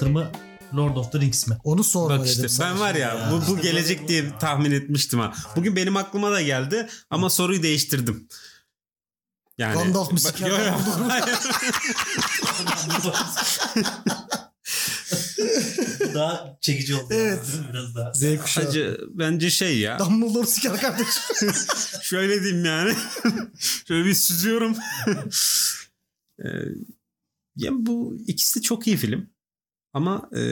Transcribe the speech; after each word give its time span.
Potter 0.00 0.12
mı 0.12 0.32
Lord 0.74 0.96
of 0.96 1.12
the 1.12 1.20
Rings 1.20 1.46
mi? 1.46 1.56
Onu 1.64 1.84
sorma 1.84 2.18
Bak 2.18 2.26
işte 2.26 2.42
dedim 2.42 2.56
ben 2.60 2.80
var 2.80 2.88
şimdi 2.88 3.00
ya, 3.00 3.32
bu, 3.32 3.50
bu 3.50 3.60
gelecek 3.60 4.08
diye 4.08 4.38
tahmin 4.38 4.70
etmiştim 4.70 5.20
ha. 5.20 5.32
Bugün 5.56 5.76
benim 5.76 5.96
aklıma 5.96 6.30
da 6.30 6.42
geldi 6.42 6.88
ama 7.10 7.30
soruyu 7.30 7.62
değiştirdim. 7.62 8.28
Yani 9.58 9.74
Gandalf 9.74 10.12
mı 10.12 10.18
Bak- 10.24 10.36
siker? 10.36 10.48
Yo, 10.50 10.56
yo. 10.56 10.72
Hayır. 11.08 11.24
daha 16.14 16.58
çekici 16.60 16.94
oldu. 16.94 17.06
Evet. 17.10 17.40
Biraz 17.70 17.94
daha. 17.94 18.14
Z 18.14 18.40
kuşağı. 18.42 18.66
Bence, 18.66 18.96
bence 19.08 19.50
şey 19.50 19.78
ya. 19.78 19.98
Dumbledore 19.98 20.46
siker 20.46 20.80
kardeşim. 20.80 21.22
Şöyle 22.02 22.42
diyeyim 22.42 22.64
yani. 22.64 22.94
Şöyle 23.88 24.04
bir 24.04 24.14
süzüyorum. 24.14 24.76
Ee, 26.44 26.48
yani 27.56 27.86
bu 27.86 28.18
ikisi 28.26 28.60
de 28.60 28.62
çok 28.62 28.86
iyi 28.86 28.96
film. 28.96 29.30
Ama 29.92 30.30
e, 30.36 30.42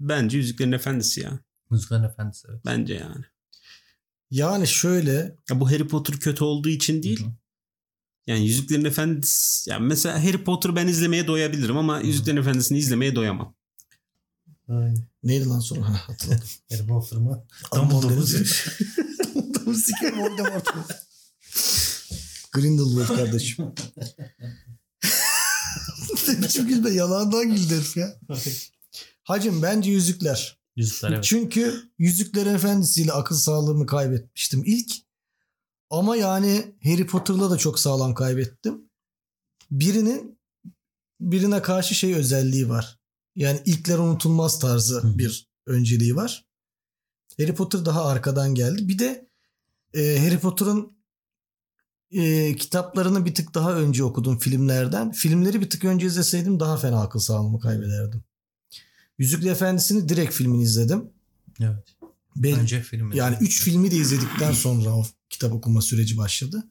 bence 0.00 0.38
Yüzüklerin 0.38 0.72
Efendisi 0.72 1.20
ya. 1.20 1.38
Müziklerin 1.70 2.02
Efendisi 2.02 2.46
evet. 2.50 2.60
Bence 2.66 2.94
yani. 2.94 3.24
yani 4.30 4.66
şöyle 4.66 5.36
Ya 5.50 5.60
bu 5.60 5.70
Harry 5.70 5.88
Potter 5.88 6.16
kötü 6.16 6.44
olduğu 6.44 6.68
için 6.68 7.02
değil. 7.02 7.20
Hı 7.20 7.26
hı. 7.26 7.32
Yani 8.26 8.46
Yüzüklerin 8.46 8.84
Efendisi 8.84 9.70
yani 9.70 9.86
mesela 9.86 10.24
Harry 10.24 10.44
Potter'ı 10.44 10.76
ben 10.76 10.88
izlemeye 10.88 11.26
doyabilirim 11.26 11.76
ama 11.76 12.00
Yüzüklerin 12.00 12.36
Efendisi'ni 12.36 12.78
izlemeye 12.78 13.16
doyamam. 13.16 13.54
Aynen. 14.68 15.08
neydi 15.22 15.46
lan 15.46 15.60
soru? 15.60 15.82
Ha, 15.82 16.08
hatırladım. 16.08 16.48
Harry 16.70 16.86
Potter 16.86 17.18
mı? 17.18 17.44
Dumbledore 17.74 18.14
Dumbledore. 18.14 18.44
Dumbledore 19.34 19.74
siker 19.74 20.12
Voldemort? 20.12 20.68
Grindelwald 22.52 23.16
kardeşim. 23.16 23.66
İçin 26.44 26.68
gülme 26.68 26.90
yalandan 26.90 27.48
güldü 27.48 27.74
herif 27.74 27.96
ya. 27.96 28.20
Hacım 29.24 29.62
bence 29.62 29.90
yüzükler. 29.90 30.58
Yüzükler 30.76 31.12
evet. 31.12 31.24
Çünkü 31.24 31.82
Yüzüklerin 31.98 32.54
Efendisi'yle 32.54 33.12
akıl 33.12 33.36
sağlığımı 33.36 33.86
kaybetmiştim 33.86 34.62
ilk. 34.66 34.92
Ama 35.90 36.16
yani 36.16 36.74
Harry 36.84 37.06
Potter'la 37.06 37.50
da 37.50 37.58
çok 37.58 37.78
sağlam 37.78 38.14
kaybettim. 38.14 38.90
Birinin 39.70 40.38
birine 41.20 41.62
karşı 41.62 41.94
şey 41.94 42.14
özelliği 42.14 42.68
var. 42.68 42.98
Yani 43.36 43.62
ilkler 43.64 43.98
unutulmaz 43.98 44.58
tarzı 44.58 45.00
Hı. 45.00 45.18
bir 45.18 45.48
önceliği 45.66 46.16
var. 46.16 46.46
Harry 47.40 47.54
Potter 47.54 47.84
daha 47.84 48.06
arkadan 48.06 48.54
geldi. 48.54 48.88
Bir 48.88 48.98
de 48.98 49.28
e, 49.94 50.18
Harry 50.18 50.38
Potter'ın 50.38 50.96
e, 52.12 52.56
kitaplarını 52.56 53.24
bir 53.26 53.34
tık 53.34 53.54
daha 53.54 53.74
önce 53.74 54.04
okudum 54.04 54.38
filmlerden. 54.38 55.12
Filmleri 55.12 55.60
bir 55.60 55.70
tık 55.70 55.84
önce 55.84 56.06
izleseydim 56.06 56.60
daha 56.60 56.76
fena 56.76 57.00
akıl 57.02 57.18
sağlığımı 57.20 57.60
kaybederdim. 57.60 58.22
Yüzükler 59.18 59.50
Efendisi'ni 59.52 60.08
direkt 60.08 60.34
filmini 60.34 60.62
izledim. 60.62 61.04
Evet. 61.60 61.84
Ben, 62.36 62.58
Önce 62.58 62.82
film. 62.82 63.12
yani 63.12 63.36
3 63.40 63.62
filmi 63.62 63.90
de 63.90 63.96
izledikten 63.96 64.52
sonra 64.52 64.90
o 64.96 65.04
kitap 65.30 65.52
okuma 65.52 65.82
süreci 65.82 66.16
başladı. 66.16 66.62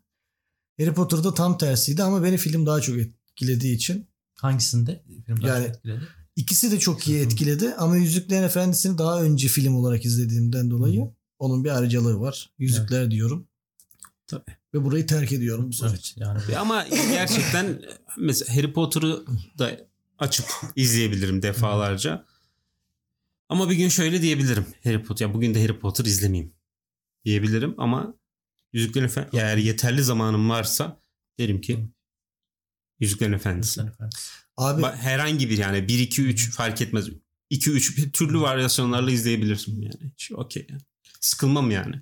Harry 0.80 0.94
Potter'da 0.94 1.34
tam 1.34 1.58
tersiydi 1.58 2.04
ama 2.04 2.24
beni 2.24 2.38
film 2.38 2.66
daha 2.66 2.82
çok 2.82 2.98
etkilediği 2.98 3.76
için 3.76 4.08
Hangisinde? 4.36 5.02
Film 5.26 5.42
daha 5.42 5.48
Yani- 5.58 5.66
çok 5.68 5.76
etkiledi. 5.76 6.08
ikisi 6.36 6.72
de 6.72 6.80
çok 6.80 7.08
iyi 7.08 7.20
etkiledi 7.20 7.74
ama 7.76 7.98
Yüzüklerin 7.98 8.44
Efendisi'ni 8.44 8.98
daha 8.98 9.22
önce 9.24 9.48
film 9.48 9.76
olarak 9.76 10.06
izlediğimden 10.06 10.70
dolayı 10.72 11.02
Hı 11.02 11.10
onun 11.40 11.64
bir 11.64 11.70
ayrıcalığı 11.78 12.20
var. 12.20 12.50
Yüzükler 12.60 13.12
diyorum. 13.12 13.48
Tabii. 14.28 14.58
Ve 14.74 14.84
burayı 14.84 15.08
terk 15.08 15.32
ediyorum 15.32 15.70
bu 15.70 15.74
sonuç. 15.74 15.94
Evet 15.94 16.14
yani. 16.18 16.58
Ama 16.58 16.88
gerçekten 16.90 17.82
mesela 18.18 18.56
Harry 18.56 18.74
Potter'ı 18.74 19.26
da 19.60 19.78
açıp 20.20 20.46
izleyebilirim 20.76 21.42
defalarca. 21.42 22.26
Ama 23.50 23.70
bir 23.70 23.76
gün 23.76 23.90
şöyle 23.90 24.22
diyebilirim. 24.22 24.66
Harry 24.84 25.04
Potter 25.04 25.26
ya 25.28 25.34
bugün 25.34 25.54
de 25.54 25.62
Harry 25.62 25.80
Potter 25.80 26.06
izlemeyeyim 26.06 26.54
diyebilirim 27.26 27.76
ama 27.78 28.14
Yüzüklerin 28.74 29.06
Efendisi 29.06 29.38
eğer 29.38 29.58
yeterli 29.58 30.04
zamanım 30.04 30.50
varsa 30.50 31.02
derim 31.40 31.62
ki 31.62 31.88
Yüzüklerin 33.00 33.34
Efendisi. 33.34 33.82
Abi 34.58 34.84
Herhangi 34.84 35.50
bir 35.50 35.58
yani 35.58 35.88
1 35.88 36.00
2 36.00 36.22
3 36.22 36.52
fark 36.52 36.82
etmez. 36.82 37.10
2 37.50 37.72
3 37.72 38.12
türlü 38.14 38.42
varyasyonlarla 38.42 39.12
izleyebilirsin 39.12 39.82
yani. 39.82 40.12
Hiç 40.14 40.32
okey 40.32 40.68
yani. 40.70 40.82
Sıkılmam 41.20 41.72
yani. 41.72 42.02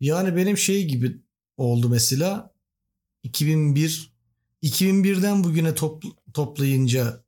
yani 0.00 0.36
benim 0.36 0.58
şey 0.58 0.84
gibi 0.84 1.20
oldu 1.60 1.88
mesela 1.88 2.54
2001 3.22 4.12
2001'den 4.62 5.44
bugüne 5.44 5.68
topl- 5.68 6.12
toplayınca 6.34 7.24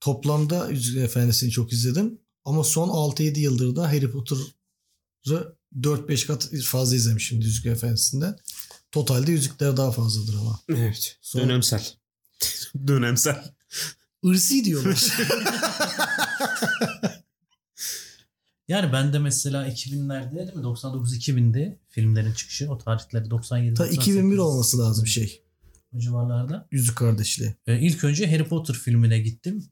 toplamda 0.00 0.70
Yüzüklerin 0.70 1.04
Efendisi'ni 1.04 1.50
çok 1.50 1.72
izledim. 1.72 2.18
Ama 2.44 2.64
son 2.64 2.88
6-7 2.88 3.38
yıldır 3.38 3.76
da 3.76 3.88
Harry 3.88 4.10
Potter'ı 4.10 5.54
4-5 5.80 6.26
kat 6.26 6.50
fazla 6.64 6.96
izlemişim 6.96 7.40
Yüzüklerin 7.40 7.74
Efendisi'nden. 7.74 8.36
Totalde 8.92 9.32
yüzükler 9.32 9.76
daha 9.76 9.92
fazladır 9.92 10.34
ama. 10.40 10.60
Evet. 10.68 11.18
Son- 11.22 11.40
Dönemsel. 11.42 11.86
Dönemsel. 12.86 13.52
Irsi 14.22 14.64
diyorlar. 14.64 15.04
Yani 18.68 18.92
ben 18.92 19.12
de 19.12 19.18
mesela 19.18 19.68
2000'lerde 19.68 20.36
değil 20.36 20.54
mi? 20.56 20.62
99-2000'de 20.62 21.78
filmlerin 21.88 22.32
çıkışı. 22.32 22.70
O 22.70 22.78
tarihleri 22.78 23.30
97 23.30 23.74
Ta 23.74 23.86
2001 23.86 24.38
olması 24.38 24.78
lazım 24.78 25.06
şey. 25.06 25.42
O 25.96 25.98
civarlarda. 25.98 26.68
Yüzük 26.70 26.98
Kardeşliği. 26.98 27.54
Ee, 27.66 27.80
ilk 27.80 28.04
önce 28.04 28.30
Harry 28.30 28.48
Potter 28.48 28.74
filmine 28.74 29.18
gittim. 29.18 29.64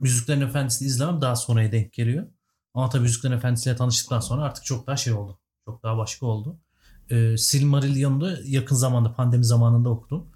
Yüzüklerin 0.00 0.40
Efendisi'ni 0.40 0.88
izlemem 0.88 1.20
daha 1.20 1.36
sonraya 1.36 1.72
denk 1.72 1.92
geliyor. 1.92 2.26
Ama 2.74 2.90
tabii 2.90 3.04
Yüzüklerin 3.04 3.34
Efendisi'yle 3.34 3.76
tanıştıktan 3.76 4.20
sonra 4.20 4.42
artık 4.42 4.64
çok 4.64 4.86
daha 4.86 4.96
şey 4.96 5.12
oldu. 5.12 5.38
Çok 5.64 5.82
daha 5.82 5.96
başka 5.96 6.26
oldu. 6.26 6.60
Ee, 7.10 7.36
Silmarillion'u 7.36 8.36
yakın 8.44 8.76
zamanda 8.76 9.14
pandemi 9.14 9.44
zamanında 9.44 9.88
okudum. 9.88 10.26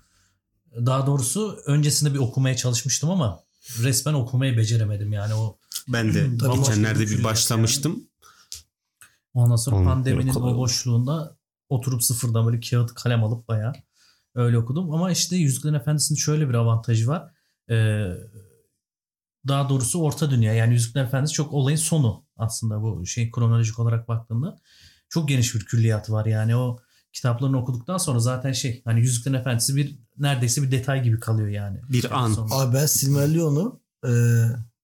Daha 0.76 1.06
doğrusu 1.06 1.58
öncesinde 1.66 2.14
bir 2.14 2.18
okumaya 2.18 2.56
çalışmıştım 2.56 3.10
ama 3.10 3.44
resmen 3.82 4.14
okumayı 4.14 4.56
beceremedim 4.56 5.12
yani 5.12 5.34
o 5.34 5.58
Ben 5.88 6.14
de 6.14 6.38
Tabii 6.38 6.58
geçenlerde 6.58 7.00
bir 7.00 7.18
bir 7.18 7.24
başlamıştım. 7.24 8.04
Ondan 9.34 9.56
sonra 9.56 9.76
Olmuyor, 9.76 9.94
pandeminin 9.94 10.34
o 10.34 10.56
boşluğunda 10.56 11.36
oturup 11.68 12.04
sıfırdan 12.04 12.46
böyle 12.46 12.60
kağıt 12.60 12.94
kalem 12.94 13.24
alıp 13.24 13.48
bayağı 13.48 13.72
öyle 14.34 14.58
okudum. 14.58 14.92
Ama 14.92 15.10
işte 15.10 15.36
Yüzüklerin 15.36 15.74
Efendisi'nin 15.74 16.18
şöyle 16.18 16.48
bir 16.48 16.54
avantajı 16.54 17.08
var. 17.08 17.32
Ee, 17.70 18.06
daha 19.48 19.68
doğrusu 19.68 20.02
Orta 20.02 20.30
Dünya 20.30 20.54
yani 20.54 20.74
Yüzüklerin 20.74 21.06
Efendisi 21.06 21.34
çok 21.34 21.52
olayın 21.52 21.76
sonu 21.76 22.24
aslında 22.36 22.82
bu 22.82 23.06
şey 23.06 23.30
kronolojik 23.30 23.78
olarak 23.78 24.08
baktığında. 24.08 24.58
Çok 25.08 25.28
geniş 25.28 25.54
bir 25.54 25.64
külliyatı 25.64 26.12
var 26.12 26.26
yani 26.26 26.56
o 26.56 26.78
kitaplarını 27.12 27.58
okuduktan 27.58 27.98
sonra 27.98 28.18
zaten 28.18 28.52
şey 28.52 28.82
hani 28.84 29.00
Yüzüklerin 29.00 29.36
Efendisi 29.36 29.76
bir 29.76 29.98
neredeyse 30.18 30.62
bir 30.62 30.70
detay 30.70 31.02
gibi 31.02 31.20
kalıyor 31.20 31.48
yani. 31.48 31.80
Bir 31.88 32.18
an. 32.18 32.32
Sonra. 32.32 32.54
Abi 32.54 32.74
ben 32.74 32.86
Silmarillion'u 32.86 33.80
e, 34.06 34.10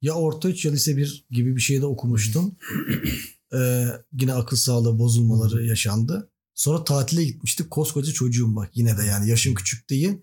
ya 0.02 0.14
orta 0.14 0.48
3 0.48 0.64
ya 0.64 0.72
lise 0.72 0.96
1 0.96 1.26
gibi 1.30 1.56
bir 1.56 1.60
şeyde 1.60 1.86
okumuştum. 1.86 2.56
E, 3.54 3.86
yine 4.20 4.34
akıl 4.34 4.56
sağlığı 4.56 4.98
bozulmaları 4.98 5.66
yaşandı. 5.66 6.30
Sonra 6.54 6.84
tatile 6.84 7.24
gitmiştik. 7.24 7.70
Koskoca 7.70 8.12
çocuğum 8.12 8.56
bak 8.56 8.70
yine 8.74 8.98
de 8.98 9.04
yani 9.04 9.30
yaşım 9.30 9.54
küçük 9.54 9.90
değil. 9.90 10.18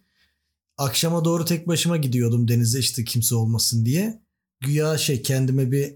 Akşama 0.78 1.26
doğru 1.26 1.46
tek 1.46 1.68
başıma 1.68 1.98
gidiyordum 1.98 2.48
denize 2.48 2.80
işte 2.80 3.04
kimse 3.04 3.36
olmasın 3.36 3.86
diye. 3.86 4.22
Güya 4.62 4.98
şey 4.98 5.22
kendime 5.22 5.72
bir 5.72 5.96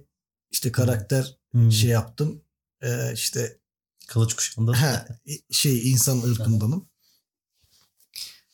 işte 0.51 0.71
karakter 0.71 1.37
Hmm. 1.51 1.71
şey 1.71 1.89
yaptım. 1.89 2.41
E, 2.81 3.13
işte 3.13 3.57
Kılıç 4.07 4.33
kuşağında. 4.33 4.81
Ha, 4.81 5.07
şey 5.51 5.91
insan 5.91 6.21
ırkındanım. 6.21 6.89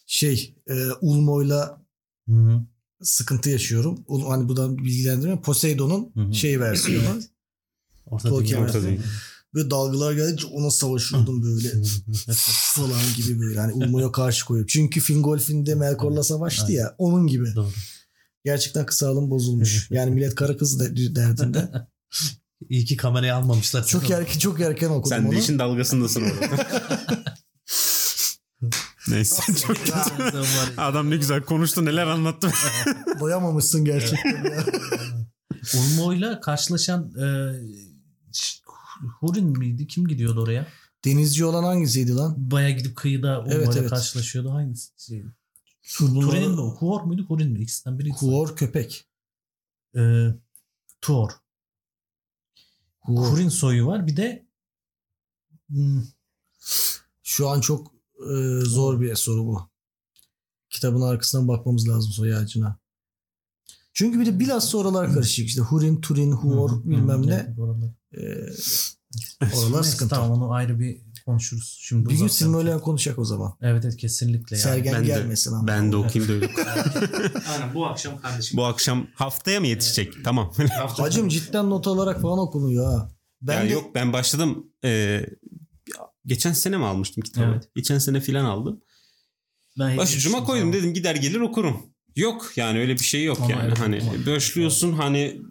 Şey 0.06 0.56
e, 0.68 0.74
Ulmo'yla 1.02 1.86
Hı 2.30 2.34
hı. 2.36 2.62
sıkıntı 3.02 3.50
yaşıyorum. 3.50 4.04
Ul- 4.08 4.28
Hani 4.30 4.50
buradan 4.50 4.78
bilgilendirme. 4.78 5.42
Poseidon'un 5.42 6.32
şey 6.32 6.60
versiyonu. 6.60 7.22
Orta 8.06 8.30
Tolkien 8.30 8.74
Dünya. 8.74 9.00
Böyle 9.54 9.70
dalgalar 9.70 10.14
geldikçe 10.14 10.48
ona 10.48 10.72
savaşıyordum 10.72 11.44
böyle 11.44 11.70
falan 12.76 13.02
gibi 13.18 13.40
böyle. 13.40 13.60
Hani 13.60 13.74
Ulmo'ya 13.74 14.12
karşı 14.12 14.46
koyup. 14.46 14.70
Çünkü 14.70 15.00
Fingolfin'de 15.00 15.76
Melkor'la 15.76 16.24
savaştı 16.24 16.72
ya. 16.72 16.96
Onun 16.98 17.28
gibi. 17.28 17.56
Doğru. 17.56 17.72
Gerçekten 18.46 18.86
kısalım 18.86 19.30
bozulmuş. 19.32 19.88
Yani 19.92 20.12
millet 20.12 20.36
karı 20.36 20.58
kız 20.58 20.80
de- 20.80 21.16
derdinde. 21.16 21.72
İyi 22.69 22.86
ki 22.86 22.98
kamerayı 22.98 23.36
almamışlar. 23.36 23.86
Çok 23.88 24.10
erken 24.10 24.39
çok 24.39 24.60
erken 24.62 24.89
okudum 24.89 25.10
Sen 25.18 25.24
onu. 25.24 25.31
de 25.31 25.38
işin 25.39 25.60
dalgasındasın 25.60 26.21
orada. 26.21 26.68
Neyse 29.07 29.54
çok 29.68 29.75
kötü. 29.77 29.92
Adam 30.77 31.10
ne 31.10 31.18
güzel 31.18 31.42
konuştu 31.44 31.86
neler 31.86 32.07
anlattı. 32.07 32.51
Doyamamışsın 33.19 33.86
gerçekten 33.86 34.44
ya. 34.45 34.63
Ulmo'yla 35.75 36.39
karşılaşan 36.42 37.13
e, 37.15 37.25
Hurin 39.19 39.57
miydi? 39.57 39.88
Kim 39.88 40.07
gidiyordu 40.07 40.42
oraya? 40.44 40.68
Denizci 41.06 41.45
olan 41.45 41.63
hangisiydi 41.63 42.15
lan? 42.15 42.36
Baya 42.51 42.69
gidip 42.69 42.95
kıyıda 42.95 43.39
Ulmo'yla 43.39 43.57
Evet, 43.63 43.77
evet. 43.77 43.89
karşılaşıyordu. 43.89 44.51
Hangisi? 44.54 44.89
Şey, 44.98 45.24
Bunlar- 46.00 46.21
Turin'in 46.30 46.51
mi? 46.51 46.62
o? 46.62 46.75
Huor 46.75 47.01
muydu? 47.01 47.25
Hurin 47.27 47.51
mi? 47.51 47.60
İkisinden 47.60 48.00
biriydi. 48.00 48.15
Huor 48.19 48.56
köpek. 48.56 49.06
e, 49.98 50.01
Tuor. 51.01 51.31
Hu- 53.06 53.32
Hurin 53.32 53.50
soyu 53.50 53.88
var. 53.88 54.08
Bir 54.08 54.18
de 54.18 54.48
hmm, 55.70 56.04
Şu 57.24 57.50
an 57.50 57.62
çok 57.62 57.92
e, 58.32 58.60
zor 58.66 59.02
bir 59.02 59.16
soru 59.16 59.46
bu. 59.46 59.70
Kitabın 60.70 61.02
arkasından 61.02 61.48
bakmamız 61.48 61.88
lazım 61.90 62.12
soy 62.12 62.36
ağacına. 62.36 62.80
Çünkü 63.94 64.20
bir 64.20 64.26
de 64.26 64.40
bilhassa 64.40 64.78
oralar 64.78 65.14
karışık. 65.14 65.46
İşte 65.48 65.62
Hurin, 65.62 66.02
Turin, 66.02 66.32
Huor 66.32 66.84
bilmem 66.84 67.28
ne. 67.28 67.56
oralar. 67.60 67.90
E, 68.18 68.52
sıkıntı. 69.84 70.16
Tamam 70.16 70.32
onu 70.32 70.52
ayrı 70.52 70.80
bir 70.80 71.02
konuşuruz. 71.25 71.78
Şimdi 71.81 72.10
Bir 72.10 72.18
gün 72.18 72.28
Silmarillion 72.28 72.80
konuşacak 72.80 73.20
o 73.20 73.25
zaman. 73.25 73.54
Evet 73.62 73.86
evet 73.86 73.98
kesinlikle. 73.98 74.56
Yani. 74.56 74.64
Sergen 74.64 74.94
Ben 74.94 75.02
de- 75.04 75.08
gelmesin 75.08 75.54
ama. 75.54 75.68
Ben 75.68 75.92
de 75.92 75.96
okuyayım 75.96 76.30
da 76.31 76.34
öyle. 76.36 76.46
Aynen 77.54 77.74
bu 77.74 77.86
akşam 77.86 78.22
kardeşim. 78.22 78.58
Bu 78.58 78.66
akşam 78.66 79.08
haftaya 79.16 79.60
mı 79.60 79.68
yetişecek? 79.68 80.14
Tamam. 80.25 80.54
Hacım 80.98 81.30
cidden 81.30 81.70
not 81.70 81.88
alarak 81.88 82.22
falan 82.22 82.40
okunuyor 82.40 82.86
ha. 82.86 83.12
Ben 83.42 83.62
ya 83.64 83.70
de 83.70 83.74
yok 83.74 83.96
ben 83.96 84.14
başladım. 84.14 84.68
Ee, 84.84 85.25
geçen 86.25 86.54
sene 86.54 86.78
mi 86.78 86.86
almıştım 86.86 87.24
kitabı? 87.24 87.46
Evet. 87.54 87.70
Geçen 87.75 87.98
sene 88.00 88.22
filan 88.22 88.46
aldım. 88.46 88.81
Ben 89.80 89.98
Başucuma 89.98 90.44
koydum 90.44 90.74
dedim 90.74 90.94
gider 90.94 91.16
gelir 91.16 91.40
okurum. 91.40 91.78
Yok 92.16 92.52
yani 92.56 92.80
öyle 92.80 92.94
bir 92.94 93.04
şey 93.04 93.24
yok 93.24 93.38
Ama 93.42 93.52
yani. 93.52 93.64
evet, 93.68 93.80
hani 93.80 94.02
ama- 94.02 94.36
başlıyorsun 94.36 94.94
hani 94.94 95.20
e, 95.20 95.42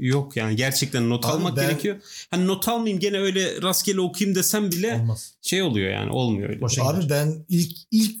yok 0.00 0.36
yani 0.36 0.56
gerçekten 0.56 1.10
not 1.10 1.24
Abi 1.24 1.32
almak 1.32 1.56
ben- 1.56 1.68
gerekiyor. 1.68 1.96
Hani 2.30 2.46
not 2.46 2.68
almayayım 2.68 3.00
gene 3.00 3.18
öyle 3.18 3.62
rastgele 3.62 4.00
okuyayım 4.00 4.34
desem 4.36 4.70
bile 4.70 4.94
Olmaz. 5.02 5.34
şey 5.42 5.62
oluyor 5.62 5.90
yani 5.92 6.10
olmuyor 6.10 6.48
öyle. 6.50 6.60
Boşa 6.60 6.84
Abi 6.84 7.00
gider. 7.02 7.10
ben 7.26 7.44
ilk 7.48 7.76
ilk 7.90 8.16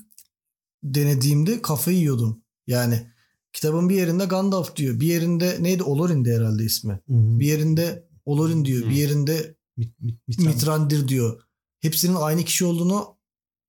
denediğimde 0.82 1.62
kafayı 1.62 1.96
yiyordum. 1.98 2.42
Yani 2.66 3.06
kitabın 3.52 3.88
bir 3.88 3.94
yerinde 3.94 4.24
Gandalf 4.24 4.76
diyor. 4.76 5.00
Bir 5.00 5.06
yerinde 5.06 5.56
neydi? 5.60 5.82
Olorin'di 5.82 6.32
herhalde 6.32 6.64
ismi. 6.64 6.92
Hı 6.92 7.14
hı. 7.14 7.40
Bir 7.40 7.46
yerinde 7.46 8.04
Olorin 8.24 8.64
diyor. 8.64 8.86
Hı. 8.86 8.90
Bir 8.90 8.94
yerinde 8.94 9.54
Mit, 9.76 10.00
mit, 10.00 10.18
mitran. 10.28 10.46
Mitrandir 10.46 11.08
diyor. 11.08 11.40
Hepsinin 11.80 12.14
aynı 12.14 12.44
kişi 12.44 12.64
olduğunu 12.64 13.16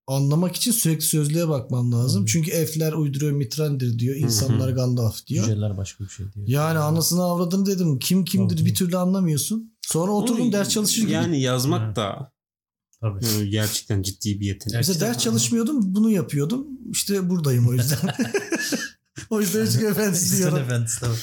anlamak 0.07 0.55
için 0.55 0.71
sürekli 0.71 1.05
sözlüğe 1.05 1.47
bakman 1.47 1.91
lazım. 1.91 2.21
Hı. 2.21 2.25
Çünkü 2.25 2.51
elfler 2.51 2.93
uyduruyor 2.93 3.31
Mitrandir 3.31 3.99
diyor. 3.99 4.15
İnsanlar 4.15 4.67
Hı 4.67 4.71
hı. 4.71 4.75
Gandalf 4.75 5.27
diyor. 5.27 5.45
Cüceler 5.45 5.77
başka 5.77 6.03
bir 6.03 6.09
şey 6.09 6.33
diyor. 6.33 6.47
Yani 6.47 6.79
anasını 6.79 7.23
avradını 7.23 7.65
dedim. 7.65 7.99
Kim 7.99 8.25
kimdir 8.25 8.57
Tabii. 8.57 8.69
bir 8.69 8.75
türlü 8.75 8.97
anlamıyorsun. 8.97 9.73
Sonra 9.81 10.11
oturdum 10.11 10.51
ders 10.51 10.69
çalışır 10.69 11.01
gibi. 11.01 11.11
Yani 11.11 11.41
yazmak 11.41 11.95
da 11.95 12.31
Tabii. 13.01 13.25
e, 13.25 13.45
gerçekten 13.45 14.01
ciddi 14.01 14.39
bir 14.39 14.45
yetenek. 14.45 14.75
Mesela 14.75 14.99
ders 14.99 15.17
çalışmıyordum 15.17 15.95
bunu 15.95 16.09
yapıyordum. 16.09 16.67
İşte 16.91 17.29
buradayım 17.29 17.67
o 17.67 17.73
yüzden. 17.73 17.99
o 19.29 19.41
yüzden 19.41 19.61
Yüzük 19.61 19.83
Efendisi 19.83 20.37
diyorum. 20.37 20.57
Efendisi 20.57 20.99
tabii. 20.99 21.17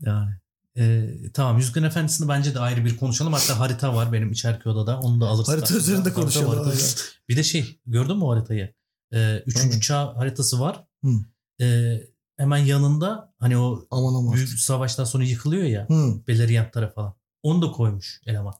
Yani. 0.00 0.39
E, 0.78 1.10
tamam 1.34 1.58
Yüzüklerin 1.58 1.86
Efendisi'ni 1.86 2.28
bence 2.28 2.54
de 2.54 2.60
ayrı 2.60 2.84
bir 2.84 2.96
konuşalım. 2.96 3.32
Hatta 3.32 3.58
harita 3.58 3.94
var 3.94 4.12
benim 4.12 4.32
içeriki 4.32 4.68
odada. 4.68 5.00
Onu 5.00 5.20
da 5.20 5.26
alırız. 5.28 5.48
Harita 5.48 5.74
üzerinde 5.76 6.12
konuşalım. 6.12 6.58
harita. 6.64 6.76
Bir 7.28 7.36
de 7.36 7.42
şey 7.42 7.80
gördün 7.86 8.16
mü 8.16 8.24
o 8.24 8.30
haritayı? 8.30 8.74
Ee, 9.14 9.42
üçüncü 9.46 9.76
Hı. 9.76 9.80
çağ 9.80 10.16
haritası 10.16 10.60
var. 10.60 10.84
Hı. 11.04 11.10
Ee, 11.64 12.00
hemen 12.36 12.58
yanında 12.58 13.34
hani 13.38 13.56
o 13.58 13.86
Aman 13.90 14.14
aman. 14.14 14.34
büyük 14.34 14.48
savaştan 14.48 15.04
sonra 15.04 15.24
yıkılıyor 15.24 15.64
ya 15.64 15.88
Hı. 15.88 16.14
Beleriand 16.28 16.70
tarafı 16.72 16.94
falan. 16.94 17.14
Onu 17.42 17.62
da 17.62 17.72
koymuş 17.72 18.20
eleman. 18.26 18.54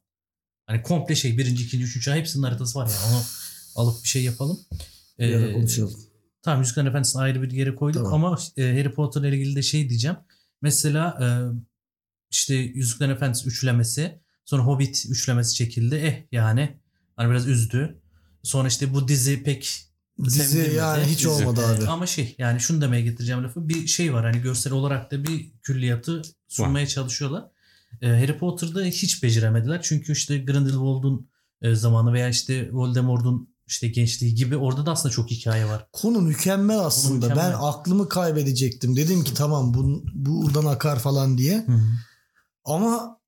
Hani 0.66 0.82
komple 0.82 1.14
şey 1.14 1.38
birinci, 1.38 1.64
ikinci, 1.64 1.84
üçüncü 1.84 2.04
çağ 2.04 2.14
hepsinin 2.14 2.42
haritası 2.42 2.78
var 2.78 2.86
ya. 2.86 2.92
Onu 3.10 3.22
alıp 3.76 4.02
bir 4.02 4.08
şey 4.08 4.24
yapalım. 4.24 4.60
Ee, 5.18 5.52
konuşalım. 5.52 6.00
Tamam 6.42 6.60
Yüzüklerin 6.60 6.86
Efendisi'ni 6.86 7.22
ayrı 7.22 7.42
bir 7.42 7.50
yere 7.50 7.74
koyduk 7.74 8.04
Tamam. 8.04 8.24
ama 8.24 8.38
e, 8.56 8.62
Harry 8.62 8.92
Potter 8.94 9.20
ile 9.20 9.36
ilgili 9.36 9.56
de 9.56 9.62
şey 9.62 9.88
diyeceğim. 9.88 10.16
Mesela 10.62 11.18
e, 11.20 11.26
işte 12.30 12.54
Yüzüklerin 12.54 13.10
Efendisi 13.10 13.48
üçlemesi 13.48 14.20
sonra 14.44 14.62
Hobbit 14.62 15.06
üçlemesi 15.08 15.54
çekildi. 15.54 15.94
Eh 15.94 16.22
yani 16.32 16.78
hani 17.16 17.30
biraz 17.30 17.48
üzdü. 17.48 18.00
Sonra 18.42 18.68
işte 18.68 18.94
bu 18.94 19.08
dizi 19.08 19.42
pek 19.42 19.90
Dizi 20.24 20.72
yani 20.76 21.04
hiç 21.04 21.18
Dizi. 21.18 21.28
olmadı 21.28 21.66
abi. 21.66 21.86
Ama 21.86 22.06
şey 22.06 22.34
yani 22.38 22.60
şunu 22.60 22.80
demeye 22.80 23.02
getireceğim 23.02 23.44
lafı 23.44 23.68
bir 23.68 23.86
şey 23.86 24.14
var 24.14 24.24
hani 24.24 24.42
görsel 24.42 24.72
olarak 24.72 25.10
da 25.10 25.24
bir 25.24 25.52
külliyatı 25.62 26.22
sunmaya 26.48 26.86
çalışıyorlar. 26.86 27.44
E, 28.02 28.08
Harry 28.08 28.38
Potter'da 28.38 28.82
hiç 28.82 29.22
beceremediler 29.22 29.82
çünkü 29.82 30.12
işte 30.12 30.38
Grindelwald'un 30.38 31.28
e, 31.62 31.74
zamanı 31.74 32.12
veya 32.12 32.28
işte 32.28 32.72
Voldemort'un 32.72 33.48
işte 33.66 33.88
gençliği 33.88 34.34
gibi 34.34 34.56
orada 34.56 34.86
da 34.86 34.92
aslında 34.92 35.12
çok 35.14 35.30
hikaye 35.30 35.64
var. 35.64 35.86
Konu 35.92 36.20
mükemmel 36.20 36.78
aslında. 36.78 37.26
mükemmel. 37.26 37.52
Ben 37.52 37.58
aklımı 37.60 38.08
kaybedecektim. 38.08 38.96
Dedim 38.96 39.24
ki 39.24 39.34
tamam 39.34 39.74
bu, 39.74 40.04
buradan 40.14 40.64
akar 40.64 40.98
falan 40.98 41.38
diye. 41.38 41.66
Ama 42.64 43.20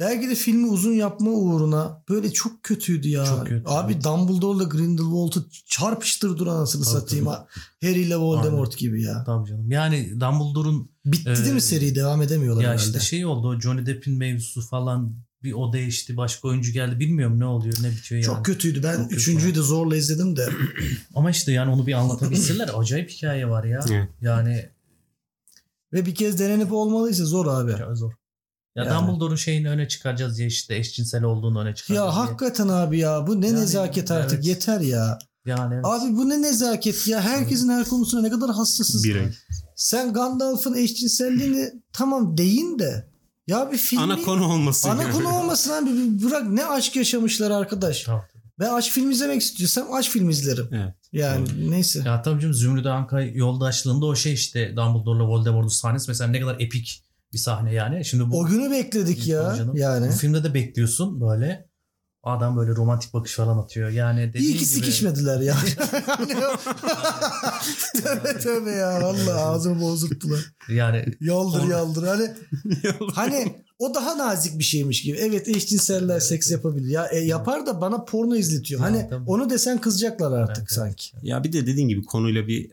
belki 0.00 0.28
de 0.30 0.34
filmi 0.34 0.66
uzun 0.66 0.92
yapma 0.92 1.30
uğruna 1.30 2.02
böyle 2.08 2.32
çok 2.32 2.62
kötüydü 2.62 3.08
ya. 3.08 3.24
Çok 3.26 3.46
kötü, 3.46 3.62
Abi 3.68 3.92
evet. 3.92 4.04
Dumbledore'la 4.04 4.64
Grindelwald'u 4.64 5.48
çarpıştırdı 5.66 6.50
anasını 6.50 6.84
Tabii, 6.84 6.92
satayım. 6.94 7.24
tabii. 7.24 7.34
ha. 7.34 7.46
Harry 7.82 8.00
ile 8.02 8.16
Voldemort 8.16 8.78
gibi 8.78 9.02
ya. 9.02 9.24
Tabii 9.26 9.48
canım. 9.48 9.70
Yani 9.70 10.10
Dumbledore'un 10.20 10.90
Bitti 11.04 11.26
değil 11.26 11.46
Ee, 11.46 11.52
mi 11.52 11.60
seri? 11.60 11.94
Devam 11.94 12.22
edemiyorlar 12.22 12.62
ya 12.62 12.68
herhalde. 12.70 12.86
işte 12.86 13.00
şey 13.00 13.26
oldu 13.26 13.48
o 13.48 13.60
Johnny 13.60 13.86
Depp'in 13.86 14.14
mevzusu 14.18 14.60
falan 14.60 15.16
bir 15.42 15.52
o 15.52 15.72
değişti 15.72 16.16
başka 16.16 16.48
oyuncu 16.48 16.72
geldi 16.72 17.00
bilmiyorum 17.00 17.40
ne 17.40 17.44
oluyor 17.46 17.74
ne 17.82 17.90
bitiyor 17.90 18.22
yani. 18.22 18.24
Çok 18.36 18.44
kötüydü. 18.44 18.82
Ben 18.82 18.96
Çok 18.96 19.02
kötü 19.04 19.14
üçüncüyü 19.16 19.54
de 19.54 19.60
zorla 19.60 19.96
izledim 19.96 20.36
de. 20.36 20.48
Ama 21.14 21.30
işte 21.30 21.52
yani 21.52 21.70
onu 21.72 21.86
bir 21.86 21.92
anlatabilseler 21.92 22.70
acayip 22.76 23.10
hikaye 23.10 23.48
var 23.48 23.64
ya. 23.64 23.84
Yani 24.20 24.68
Ve 25.92 26.06
bir 26.06 26.14
kez 26.14 26.38
denenip 26.38 26.72
olmalıysa 26.72 27.24
zor 27.24 27.46
abi. 27.46 27.70
ya 27.70 27.94
zor. 27.94 28.12
Ya 28.76 28.84
Yani. 28.84 29.06
Dumbledore'un 29.08 29.36
şeyini 29.36 29.68
öne 29.70 29.88
çıkaracağız 29.88 30.38
diye 30.38 30.48
işte 30.48 30.76
eşcinsel 30.76 31.22
olduğunu 31.22 31.60
öne 31.60 31.74
çıkaracağız. 31.74 32.06
Ya 32.06 32.12
diye. 32.12 32.24
hakikaten 32.24 32.68
abi 32.68 32.98
ya 32.98 33.26
bu 33.26 33.40
ne 33.40 33.46
Yani, 33.46 33.60
nezaket 33.60 34.10
artık 34.10 34.34
evet. 34.34 34.46
yeter 34.46 34.80
ya. 34.80 35.18
Yani 35.46 35.74
evet. 35.74 35.84
Abi 35.84 36.16
bu 36.16 36.28
ne 36.28 36.42
nezaket 36.42 37.08
ya 37.08 37.20
herkesin 37.20 37.68
her 37.68 37.84
konusuna 37.84 38.20
ne 38.22 38.30
kadar 38.30 38.50
hassasız. 38.50 39.04
Bir 39.04 39.16
ay. 39.16 39.32
Sen 39.76 40.12
Gandalf'ın 40.12 40.74
eşcinselliğini 40.74 41.72
tamam 41.92 42.38
deyin 42.38 42.78
de 42.78 43.08
ya 43.46 43.72
bir 43.72 43.78
filmi 43.78 44.02
Ana 44.02 44.22
konu 44.22 44.52
olmasın. 44.52 44.90
ana 44.90 45.02
yani. 45.02 45.12
konu 45.12 45.28
olmasın 45.38 45.72
abi 45.72 46.22
bırak 46.24 46.48
ne 46.48 46.66
aşk 46.66 46.96
yaşamışlar 46.96 47.50
arkadaş. 47.50 48.02
Tamam. 48.04 48.22
Ben 48.58 48.72
aşk 48.74 48.92
film 48.92 49.10
izlemek 49.10 49.42
istiyorsam 49.42 49.92
aşk 49.92 50.10
film 50.10 50.30
izlerim. 50.30 50.68
Evet. 50.72 50.94
Yani 51.12 51.70
neyse. 51.70 52.02
Ya 52.06 52.22
tabii 52.22 52.40
canım 52.40 52.54
Zümrüt 52.54 52.86
Anka 52.86 53.20
yoldaşlığında 53.20 54.06
o 54.06 54.16
şey 54.16 54.32
işte 54.32 54.76
Dumbledore'la 54.76 55.26
Voldemort'un 55.28 55.68
sahnesi 55.68 56.10
mesela 56.10 56.30
ne 56.30 56.40
kadar 56.40 56.56
epik 56.60 57.03
bir 57.34 57.38
sahne 57.38 57.74
yani. 57.74 58.04
Şimdi 58.04 58.30
bu 58.30 58.38
O 58.40 58.46
günü 58.46 58.70
bekledik 58.70 59.26
ya. 59.28 59.54
canım. 59.58 59.76
Yani. 59.76 60.08
Bu 60.08 60.12
filmde 60.12 60.44
de 60.44 60.54
bekliyorsun 60.54 61.20
böyle. 61.20 61.68
Adam 62.22 62.56
böyle 62.56 62.70
romantik 62.76 63.14
bakış 63.14 63.34
falan 63.34 63.58
atıyor. 63.58 63.90
Yani 63.90 64.28
dediğin 64.28 64.44
İyi 64.44 64.52
ki 64.52 64.58
gibi. 64.58 64.64
sikişmediler 64.68 65.40
ya. 65.40 65.54
tövbe 68.02 68.38
tövbe 68.38 68.70
ya. 68.70 69.02
Vallahi 69.02 69.30
ağzımı 69.32 69.80
bozuttular. 69.80 70.40
Yani 70.68 71.04
Yaldır 71.20 71.60
Orada- 71.60 71.72
yaldır. 71.72 72.06
Hani 72.06 72.30
hani 73.14 73.64
o 73.78 73.94
daha 73.94 74.18
nazik 74.18 74.58
bir 74.58 74.64
şeymiş 74.64 75.02
gibi. 75.02 75.16
Evet 75.18 75.48
eşcinseller 75.48 76.20
seks 76.20 76.50
yapabilir. 76.50 76.88
Ya 76.90 77.06
e, 77.06 77.18
yapar 77.18 77.66
da 77.66 77.80
bana 77.80 78.04
porno 78.04 78.36
izletiyor. 78.36 78.80
Ya, 78.80 78.86
Hani 78.86 79.06
tabii. 79.10 79.24
onu 79.30 79.50
desen 79.50 79.80
kızacaklar 79.80 80.32
artık 80.32 80.56
Evet, 80.58 80.68
evet. 80.70 80.78
sanki. 80.78 81.10
Ya 81.22 81.44
bir 81.44 81.52
de 81.52 81.66
dediğin 81.66 81.88
gibi 81.88 82.02
konuyla 82.04 82.46
bir 82.46 82.70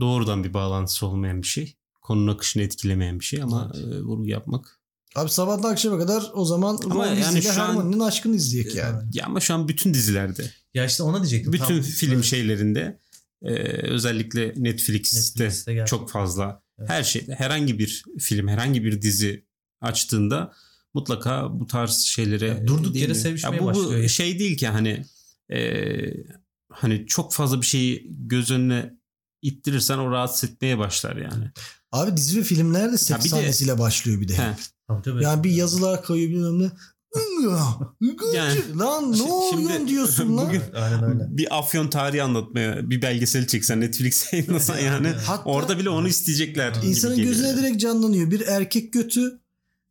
doğrudan 0.00 0.44
bir 0.44 0.54
bağlantısı 0.54 1.06
olmayan 1.06 1.42
bir 1.42 1.46
şey. 1.46 1.74
Konunun 2.10 2.34
akışını 2.34 2.62
etkilemeyen 2.62 3.20
bir 3.20 3.24
şey 3.24 3.42
ama 3.42 3.72
e, 3.74 4.00
vurgu 4.00 4.26
yapmak. 4.26 4.80
Abi 5.16 5.30
sabahtan 5.30 5.72
akşama 5.72 5.98
kadar 5.98 6.30
o 6.34 6.44
zaman 6.44 6.78
Ama 6.90 7.06
yani 7.06 7.42
şu 7.42 7.50
an- 7.62 7.68
Hermione'nin 7.68 8.00
aşkını 8.00 8.36
izleyek 8.36 8.74
yani. 8.74 9.02
Ya 9.12 9.26
ama 9.26 9.40
şu 9.40 9.54
an 9.54 9.68
bütün 9.68 9.94
dizilerde, 9.94 10.50
ya 10.74 10.84
işte 10.86 11.02
ona 11.02 11.16
diyecektim. 11.18 11.52
bütün 11.52 11.64
Tam- 11.64 11.82
film 11.82 12.12
Evet. 12.12 12.24
şeylerinde 12.24 13.00
e, 13.42 13.52
özellikle 13.88 14.54
Netflix'te, 14.56 15.44
Netflix'te 15.44 15.84
çok 15.88 16.10
fazla 16.10 16.62
Evet. 16.78 16.90
her 16.90 17.02
şeyde 17.02 17.34
herhangi 17.34 17.78
bir 17.78 18.04
film, 18.18 18.48
herhangi 18.48 18.84
bir 18.84 19.02
dizi 19.02 19.44
açtığında 19.80 20.52
mutlaka 20.94 21.60
bu 21.60 21.66
tarz 21.66 21.98
şeylere 21.98 22.46
Ya 22.46 22.66
durduk 22.66 22.84
yere 22.86 22.94
değiniyor. 22.94 23.14
sevişmeye 23.14 23.56
ya 23.56 23.62
bu, 23.62 23.66
başlıyor 23.66 24.04
bu 24.04 24.08
şey 24.08 24.38
değil 24.38 24.56
ki 24.56 24.68
hani 24.68 25.04
e, 25.52 25.60
hani 26.72 27.06
çok 27.06 27.32
fazla 27.34 27.60
bir 27.60 27.66
şeyi 27.66 28.06
göz 28.10 28.50
önüne 28.50 28.99
ittirirsen 29.42 29.98
o 29.98 30.10
rahatsız 30.10 30.50
etmeye 30.50 30.78
başlar 30.78 31.16
yani. 31.16 31.50
Abi 31.92 32.16
dizi 32.16 32.38
ve 32.38 32.42
filmler 32.42 32.92
de 32.92 32.98
seks 32.98 33.26
sahnesiyle 33.26 33.78
başlıyor 33.78 34.20
bir 34.20 34.28
de. 34.28 34.34
He. 34.34 34.56
Tabii, 34.88 35.02
tabii. 35.02 35.22
Yani 35.24 35.44
bir 35.44 35.50
yazılar 35.50 36.02
kayıyor 36.02 36.30
bilmem 36.30 36.58
ne. 36.62 36.70
Yani- 38.34 38.78
lan 38.78 39.12
ne 39.12 39.16
Şimdi- 39.16 39.32
oluyorsun 39.32 39.88
diyorsun 39.88 40.36
lan. 40.36 40.46
bugün- 40.48 40.62
Aynen 40.74 41.02
öyle. 41.04 41.24
Bir 41.28 41.58
afyon 41.58 41.88
tarihi 41.88 42.22
anlatmaya 42.22 42.90
bir 42.90 43.02
belgesel 43.02 43.46
çeksen 43.46 43.80
Netflix'e 43.80 44.36
yayınlasan 44.36 44.78
yani 44.78 45.08
Hatta 45.08 45.42
orada 45.44 45.78
bile 45.78 45.90
onu 45.90 46.08
isteyecekler. 46.08 46.74
gibi 46.74 46.86
insanın 46.86 47.16
gözüne 47.16 47.48
yani. 47.48 47.58
direkt 47.60 47.80
canlanıyor. 47.80 48.30
Bir 48.30 48.40
erkek 48.40 48.92
götü 48.92 49.40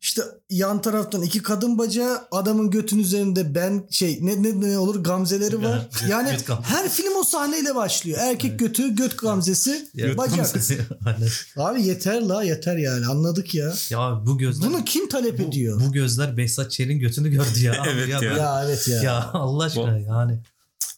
İşte 0.02 0.22
yan 0.50 0.82
taraftan 0.82 1.22
iki 1.22 1.42
kadın 1.42 1.78
bacağı 1.78 2.18
adamın 2.30 2.70
götün 2.70 2.98
üzerinde 2.98 3.54
ben 3.54 3.86
şey 3.90 4.18
ne 4.22 4.42
ne, 4.42 4.60
ne 4.60 4.78
olur 4.78 5.04
gamzeleri 5.04 5.62
var. 5.62 5.88
Yani 6.08 6.28
gamzesi. 6.28 6.52
her 6.62 6.88
film 6.88 7.16
o 7.16 7.24
sahneyle 7.24 7.74
başlıyor. 7.74 8.18
Erkek 8.20 8.50
Evet. 8.50 8.60
götü, 8.60 8.94
göt 8.96 9.18
gamzesi, 9.18 9.88
Ya, 9.94 10.16
bacak. 10.16 10.46
Aynen. 11.06 11.28
Abi 11.56 11.82
yeter 11.86 12.22
la 12.22 12.42
yeter 12.42 12.76
yani 12.76 13.06
anladık 13.06 13.54
ya. 13.54 13.72
ya 13.90 14.22
bu 14.26 14.38
gözler 14.38 14.68
Bunu 14.70 14.84
kim 14.84 15.08
talep 15.08 15.38
bu, 15.38 15.42
ediyor? 15.42 15.80
bu 15.86 15.92
gözler 15.92 16.36
Behzat 16.36 16.70
Ç'nin 16.70 16.98
götünü 16.98 17.28
gördü 17.30 17.60
ya. 17.62 17.74
Evet 17.94 18.08
ya. 18.08 18.20
ben- 18.22 18.36
ya 18.36 18.62
evet 18.66 18.88
ya. 18.88 19.02
Ya 19.02 19.30
Allah 19.32 19.64
aşkına 19.64 19.98
yani. 19.98 20.38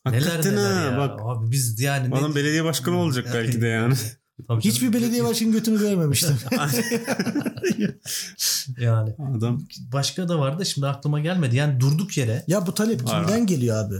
Neler 0.06 0.21
Hakikaten 0.21 0.56
neler 0.56 0.73
ha, 0.73 0.80
ya. 0.82 0.99
bak. 0.99 1.21
Abi 1.25 1.50
biz 1.50 1.80
yani 1.80 2.11
ne- 2.11 2.14
Adam 2.14 2.35
belediye 2.35 2.64
başkanı 2.64 2.97
olacak 2.99 3.26
belki 3.35 3.61
de 3.61 3.66
yani. 3.78 3.94
Tabii 4.49 4.62
canım. 4.62 4.75
Hiçbir 4.75 4.92
belediye 4.92 5.25
başkanının 5.25 5.56
götünü 5.56 5.78
görmemiştim. 5.78 6.38
yani 8.78 9.14
Adam 9.38 9.62
başka 9.92 10.28
da 10.28 10.38
vardı 10.38 10.66
şimdi 10.66 10.87
aklıma 10.87 11.20
gelmedi. 11.20 11.56
Yani 11.56 11.80
durduk 11.80 12.16
yere 12.16 12.44
ya 12.46 12.66
bu 12.66 12.75
talep 12.75 13.06
kimden 13.06 13.46
geliyor 13.46 13.84
abi? 13.84 13.96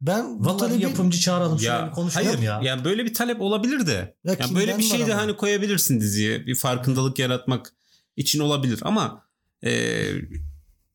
Ben 0.00 0.40
bu 0.40 0.44
vallahi 0.44 0.58
talebi 0.58 0.82
yapımcı 0.82 1.20
çağıralım 1.20 1.58
şöyle 1.58 1.86
bir 1.86 1.92
konuşalım 1.92 2.26
hayır, 2.26 2.38
ya. 2.38 2.60
Yani 2.62 2.84
böyle 2.84 3.04
bir 3.04 3.14
talep 3.14 3.40
olabilir 3.40 3.86
de. 3.86 4.14
Ya 4.24 4.36
yani 4.40 4.54
böyle 4.54 4.78
bir 4.78 4.82
şey 4.82 5.06
de 5.06 5.14
hani 5.14 5.36
koyabilirsin 5.36 6.00
diziye. 6.00 6.46
Bir 6.46 6.54
farkındalık 6.54 7.18
yaratmak 7.18 7.72
için 8.16 8.40
olabilir 8.40 8.80
ama 8.82 9.24
e, 9.64 10.04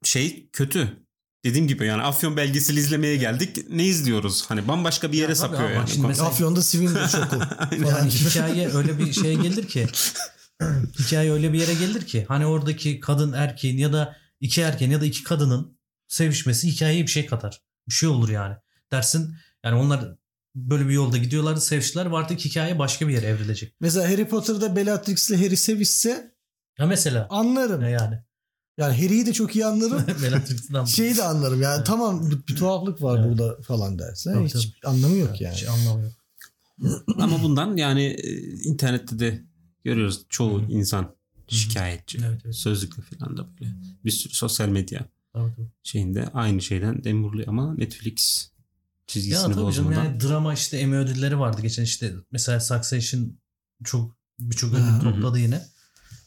şey 0.04 0.50
kötü. 0.54 1.05
Dediğim 1.46 1.68
gibi 1.68 1.86
yani 1.86 2.02
Afyon 2.02 2.38
belgeseli 2.38 2.80
izlemeye 2.80 3.16
geldik. 3.16 3.58
Ne 3.70 3.86
izliyoruz? 3.86 4.46
Hani 4.48 4.68
bambaşka 4.68 5.12
bir 5.12 5.18
yere 5.18 5.30
Ya 5.32 5.36
sapıyor 5.36 5.70
yani. 5.70 5.90
şimdi 5.90 6.08
mesela- 6.08 6.30
Afyon'da 6.30 6.62
Swinger 6.62 7.08
şoku. 7.08 7.36
Yani 7.72 7.84
falan. 7.92 8.06
hikaye 8.10 8.70
öyle 8.70 9.00
bir 9.00 9.14
şeye 9.14 9.34
gelir 9.34 9.68
ki 9.68 9.88
hikaye 11.00 11.32
öyle 11.32 11.54
bir 11.54 11.60
yere 11.60 11.74
gelir 11.74 12.06
ki 12.06 12.26
hani 12.28 12.46
oradaki 12.46 13.00
kadın 13.00 13.34
erkeğin 13.34 13.78
ya 13.78 13.94
da 13.94 14.16
iki 14.40 14.62
erkeğin 14.62 14.92
ya 14.92 15.02
da 15.02 15.06
iki 15.06 15.24
kadının 15.24 15.78
sevişmesi 16.08 16.68
hikayeye 16.68 17.04
bir 17.04 17.12
şey 17.12 17.26
katar. 17.26 17.62
Bir 17.88 17.94
şey 17.94 18.10
olur 18.10 18.30
yani. 18.30 18.56
Dersin 18.92 19.36
yani 19.66 19.76
onlar 19.76 20.16
böyle 20.56 20.88
bir 20.88 20.94
yolda 20.94 21.18
gidiyorlardı 21.18 21.62
seviştiler 21.62 22.12
ve 22.12 22.18
artık 22.18 22.40
hikaye 22.40 22.80
başka 22.80 23.08
bir 23.08 23.14
yere 23.14 23.26
evrilecek. 23.28 23.74
Mesela 23.80 24.10
Harry 24.12 24.28
Potter'da 24.28 24.76
Bellatrix 24.76 25.30
ile 25.30 25.38
Harry 25.46 25.58
sevişse 25.58 26.32
Ya 26.80 26.86
mesela 26.86 27.28
anlarım. 27.30 27.82
ne 27.82 27.90
yani? 27.90 28.24
Yani 28.78 28.94
Harry'i 29.04 29.26
de 29.26 29.34
çok 29.34 29.56
iyi 29.56 29.66
anlarım. 29.66 30.06
Şeyi 30.88 31.18
de 31.18 31.24
anlarım 31.24 31.62
yani 31.62 31.84
tamam 31.84 32.32
bir, 32.32 32.48
bir 32.48 32.56
tuhaflık 32.56 33.02
var 33.02 33.20
Evet. 33.20 33.30
burada 33.30 33.62
falan 33.62 34.00
derse 34.00 34.34
Tabii, 34.34 34.46
hiç 34.46 34.74
anlamı 34.86 35.16
yok 35.18 35.42
yani. 35.42 35.56
Hiç 35.56 35.64
anlamıyor. 35.68 36.12
Ama 37.18 37.44
bundan 37.44 37.78
yani 37.78 38.04
e, 38.04 38.40
internette 38.64 39.20
de 39.20 39.44
görüyoruz 39.84 40.26
çoğu 40.30 40.62
Hı 40.62 40.66
hı. 40.66 40.72
insan 40.72 41.16
şikayetçi. 41.48 42.18
Evet, 42.28 42.42
evet. 42.46 42.56
Sözlükle 42.56 43.04
falan 43.04 43.38
da 43.38 43.48
böyle 43.62 43.72
bir 44.06 44.12
sürü 44.12 44.34
sosyal 44.34 44.70
medya 44.70 45.06
Tabii, 45.34 45.56
tabii. 45.56 45.68
şeyinde 45.84 46.28
aynı 46.34 46.62
şeyden 46.62 47.04
dem 47.04 47.24
vuruluyor 47.24 47.48
ama 47.48 47.74
Netflix 47.74 48.50
Ya 48.52 49.08
çizgisini 49.08 49.42
tabii 49.44 49.54
canım 49.56 49.68
bozmadan. 49.68 50.04
yani 50.04 50.20
drama 50.20 50.54
işte 50.54 50.78
Emmy 50.78 50.96
ödülleri 50.98 51.40
vardı 51.40 51.62
geçen 51.62 51.84
işte 51.84 52.14
mesela 52.32 52.60
Succession 52.60 53.32
çok 53.84 54.16
birçok 54.40 54.74
ödül 54.74 55.00
topladı 55.04 55.40
yine. 55.40 55.62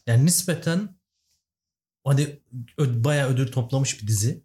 Yani 0.07 0.27
nispeten 0.27 0.98
hani 2.09 2.39
ö- 2.79 3.05
bayağı 3.05 3.29
ödül 3.31 3.49
toplamış 3.53 4.03
bir 4.03 4.07
dizi. 4.09 4.43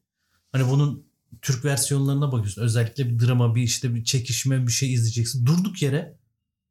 Hani 0.51 0.69
bunun 0.69 1.05
Türk 1.41 1.65
versiyonlarına 1.65 2.31
bakıyorsun. 2.31 2.61
Özellikle 2.61 3.09
bir 3.09 3.25
drama, 3.27 3.55
bir 3.55 3.61
işte 3.63 3.95
bir 3.95 4.03
çekişme 4.03 4.67
bir 4.67 4.71
şey 4.71 4.93
izleyeceksin. 4.93 5.45
Durduk 5.45 5.81
yere 5.81 6.17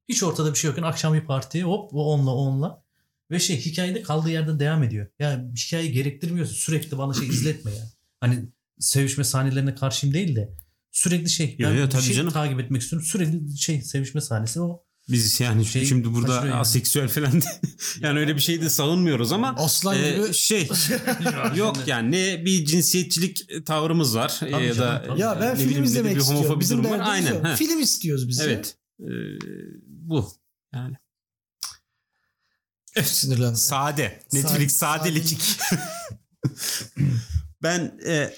hiç 0.08 0.22
ortada 0.22 0.50
bir 0.54 0.58
şey 0.58 0.68
yokken 0.68 0.82
akşam 0.82 1.14
bir 1.14 1.24
parti 1.24 1.62
hop 1.62 1.94
o 1.94 2.04
onunla 2.12 2.30
onunla 2.34 2.82
ve 3.30 3.38
şey 3.38 3.60
hikayede 3.60 4.02
kaldığı 4.02 4.30
yerden 4.30 4.60
devam 4.60 4.82
ediyor. 4.82 5.06
Yani 5.18 5.52
hikaye 5.56 5.86
gerektirmiyorsun. 5.86 6.54
Sürekli 6.54 6.98
bana 6.98 7.14
şey 7.14 7.28
izletme 7.28 7.70
ya. 7.70 7.84
Hani 8.20 8.44
sevişme 8.78 9.24
sahnelerine 9.24 9.74
karşıyım 9.74 10.14
değil 10.14 10.36
de 10.36 10.52
sürekli 10.92 11.30
şey 11.30 11.56
Yo, 11.58 11.68
ben 11.70 11.76
bir 11.76 11.90
tabii 11.90 12.02
şey 12.02 12.16
canım. 12.16 12.32
takip 12.32 12.60
etmek 12.60 12.82
istiyorum. 12.82 13.06
Sürekli 13.08 13.58
şey 13.58 13.82
sevişme 13.82 14.20
sahnesi 14.20 14.60
o. 14.60 14.84
Biz 15.08 15.40
yani 15.40 15.64
Şey 15.66 15.84
şimdi 15.86 16.12
burada 16.14 16.34
yani. 16.34 16.54
aseksüel 16.54 17.08
falan 17.08 17.32
de- 17.42 17.60
yani 18.00 18.18
öyle 18.18 18.36
bir 18.36 18.40
şey 18.40 18.60
de 18.62 18.70
savunmuyoruz 18.70 19.32
ama 19.32 19.54
Aslan 19.58 19.96
e, 20.04 20.10
gibi 20.12 20.34
şey 20.34 20.68
yok 21.56 21.76
yani 21.86 22.10
ne 22.12 22.44
bir 22.44 22.64
cinsiyetçilik 22.64 23.66
tavrımız 23.66 24.16
var 24.16 24.40
e, 24.46 24.50
Tabii 24.50 24.64
ya 24.66 24.74
canım, 24.74 24.90
da 24.90 25.02
tabii. 25.06 25.20
ya 25.20 25.38
ben 25.40 25.50
ne 25.52 25.56
film 25.56 25.66
bileyim, 25.68 25.84
izlemek 25.84 26.14
bir 26.16 26.20
istiyorum. 26.20 26.60
Bizim 26.60 26.78
durum 26.78 26.90
var. 26.90 26.98
derdimiz 26.98 27.30
Aynen. 27.32 27.44
ha. 27.44 27.56
Film 27.56 27.80
istiyoruz 27.80 28.28
biz. 28.28 28.38
de. 28.40 28.44
Evet. 28.44 28.76
E, 29.00 29.08
bu 29.86 30.32
yani 30.74 30.94
Sinirlendim. 33.04 33.56
sade. 33.56 34.22
Netflix 34.32 34.72
sadelik. 34.76 35.38
ben 37.62 37.98
e, 38.06 38.34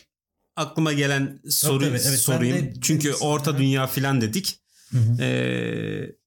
aklıma 0.57 0.93
gelen 0.93 1.41
soruyu 1.51 1.91
evet, 1.91 2.05
evet. 2.09 2.19
Sorayım. 2.19 2.57
de- 2.57 2.75
Çünkü 2.81 3.13
orta 3.15 3.59
dünya 3.59 3.87
filan 3.87 4.21
dedik. 4.21 4.61
Hı 4.91 4.99
hı. 4.99 5.23
E, 5.23 6.24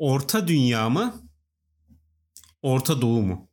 orta 0.00 0.48
dünya 0.48 0.88
mı? 0.88 1.14
Orta 2.62 3.00
doğu 3.02 3.22
mu? 3.22 3.48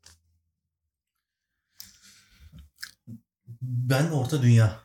Ben 3.62 4.12
Orta 4.12 4.42
Dünya. 4.42 4.80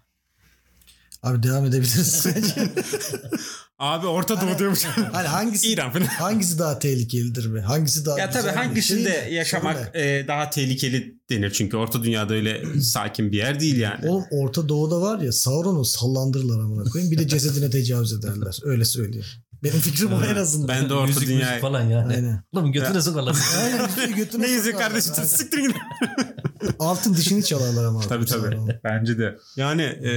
Abi 1.22 1.42
devam 1.42 1.64
edebiliriz 1.66 2.26
bence. 2.26 2.72
Abi 3.78 4.06
Orta 4.06 4.40
Doğu 4.40 4.58
diyormuş. 4.58 4.84
hani 4.84 5.28
hangisi 5.28 5.68
İran 5.72 5.92
falan. 5.92 6.04
hangisi 6.04 6.58
daha 6.58 6.78
tehlikelidir 6.78 7.46
mi? 7.46 7.60
Hangisi 7.60 8.06
daha 8.06 8.18
Ya 8.18 8.30
tabii 8.30 8.48
hangisinde 8.50 9.22
Şey, 9.24 9.34
yaşamak 9.34 9.96
e, 9.96 10.24
daha 10.28 10.50
tehlikeli 10.50 11.18
denir. 11.30 11.50
Çünkü 11.50 11.76
Orta 11.76 12.02
Dünya'da 12.04 12.34
öyle 12.34 12.80
sakin 12.80 13.32
bir 13.32 13.36
yer 13.36 13.60
değil 13.60 13.76
yani. 13.76 14.08
Oğlum 14.08 14.24
Orta 14.30 14.68
Doğu'da 14.68 15.00
var 15.00 15.20
ya 15.20 15.32
Sauron'u 15.32 15.84
sallandırırlar 15.84 16.58
amına 16.60 16.90
koyayım. 16.90 17.12
Bir 17.12 17.18
de 17.18 17.28
cesedine 17.28 17.70
tecavüz 17.70 18.12
ederler. 18.12 18.58
Öyle 18.62 18.84
söyleyeyim. 18.84 19.26
Benim 19.62 19.80
fikrim 19.80 20.12
o 20.12 20.24
en 20.24 20.36
azından. 20.36 20.68
Ben 20.68 20.88
de 20.88 20.94
Orta 20.94 21.06
müzik, 21.06 21.28
Dünya... 21.28 21.46
müzik 21.46 21.60
falan 21.60 21.82
yani. 21.82 22.14
Aynen. 22.14 22.44
Oğlum 22.52 22.72
götüne 22.72 23.02
sokarlar. 23.02 23.36
Aynen. 23.62 23.88
üstüne 23.88 24.12
götüne 24.12 24.42
Ne 24.42 24.50
izliyor 24.50 24.78
kardeşim? 24.78 25.12
Aynen. 25.16 25.26
Siktir 25.26 25.58
git. 25.58 25.76
Altın 26.78 27.14
dişini 27.14 27.44
çalarlar 27.44 27.84
ama. 27.84 28.00
Tabii 28.00 28.26
tabii. 28.26 28.80
Bence 28.84 29.18
de. 29.18 29.38
Yani 29.56 29.82
e, 29.82 30.12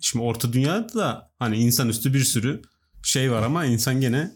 şimdi 0.00 0.24
Orta 0.24 0.52
Dünya'da 0.52 0.94
da 0.94 1.30
hani 1.38 1.56
insanüstü 1.56 2.14
bir 2.14 2.24
sürü 2.24 2.62
şey 3.02 3.32
var 3.32 3.42
ama 3.42 3.64
insan 3.64 4.00
gene 4.00 4.30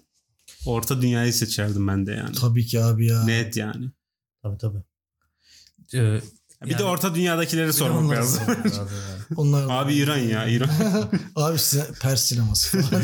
Orta 0.66 1.02
Dünya'yı 1.02 1.32
seçerdim 1.32 1.88
ben 1.88 2.06
de 2.06 2.12
yani. 2.12 2.32
Tabii 2.32 2.66
ki 2.66 2.82
abi 2.82 3.06
ya. 3.06 3.24
Net 3.24 3.56
yani. 3.56 3.90
tabii 4.42 4.58
tabii. 4.58 4.82
Ee, 5.94 6.20
Bir 6.64 6.70
Yani- 6.70 6.78
de 6.78 6.84
Orta 6.84 7.14
Dünya'dakileri 7.14 7.72
sormak 7.72 8.18
lazım. 8.18 8.42
lazım. 8.48 8.88
Onlar 9.36 9.66
Abi 9.82 9.94
İran 9.94 10.16
ya 10.18 10.46
İran. 10.46 10.70
abi 11.36 11.58
size 11.58 11.86
Pers 12.00 12.22
sineması 12.24 12.82
falan. 12.82 13.02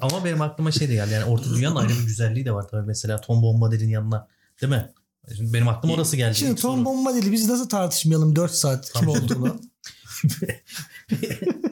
Ama 0.00 0.24
benim 0.24 0.40
aklıma 0.42 0.72
şey 0.72 0.88
de 0.88 0.94
geldi. 0.94 1.12
Yani 1.12 1.24
Orta 1.24 1.50
Dünya'nın 1.50 1.76
ayrı 1.76 1.88
bir 1.88 2.04
güzelliği 2.06 2.44
de 2.46 2.52
var 2.52 2.68
tabii. 2.68 2.86
Mesela 2.86 3.20
Tom 3.20 3.42
Bombadil'in 3.42 3.88
yanına. 3.88 4.28
Değil 4.62 4.72
mi? 4.72 4.92
Şimdi 5.36 5.52
benim 5.52 5.68
aklıma 5.68 5.94
orası 5.94 6.16
geldi. 6.16 6.34
Şimdi 6.34 6.60
Tom 6.60 6.76
soru. 6.76 6.84
Bombadil'i 6.84 7.32
biz 7.32 7.48
nasıl 7.48 7.68
tartışmayalım 7.68 8.36
4 8.36 8.52
saat 8.52 8.92
kim 8.92 9.08
olduğunu. 9.08 9.56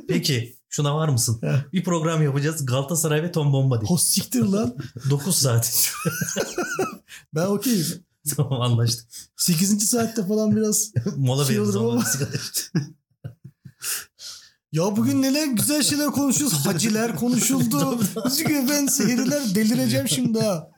Peki 0.08 0.56
şuna 0.68 0.96
var 0.96 1.08
mısın? 1.08 1.40
Bir 1.72 1.84
program 1.84 2.22
yapacağız. 2.22 2.66
Galatasaray 2.66 3.22
ve 3.22 3.32
Tom 3.32 3.52
Bombadil. 3.52 3.86
O 3.88 3.96
siktir 3.98 4.42
lan. 4.42 4.76
9 5.10 5.36
saat. 5.36 5.92
Ben 7.34 7.46
okeyim. 7.46 7.86
tamam 8.36 8.60
anlaştık. 8.60 9.08
8. 9.36 9.88
saatte 9.88 10.26
falan 10.26 10.56
biraz 10.56 10.92
Mola 11.16 11.44
Şey 11.44 11.56
veririz 11.60 11.76
ama. 11.76 12.04
ya 14.72 14.96
bugün 14.96 15.22
neler 15.22 15.46
güzel 15.46 15.82
şeyler 15.82 16.10
konuşuyoruz. 16.10 16.66
Haciler 16.66 17.16
konuşuldu. 17.16 17.98
Müzik 18.24 18.50
efendim 18.50 18.88
seyirler 18.88 19.54
delireceğim 19.54 20.08
şimdi 20.08 20.40
ha. 20.40 20.70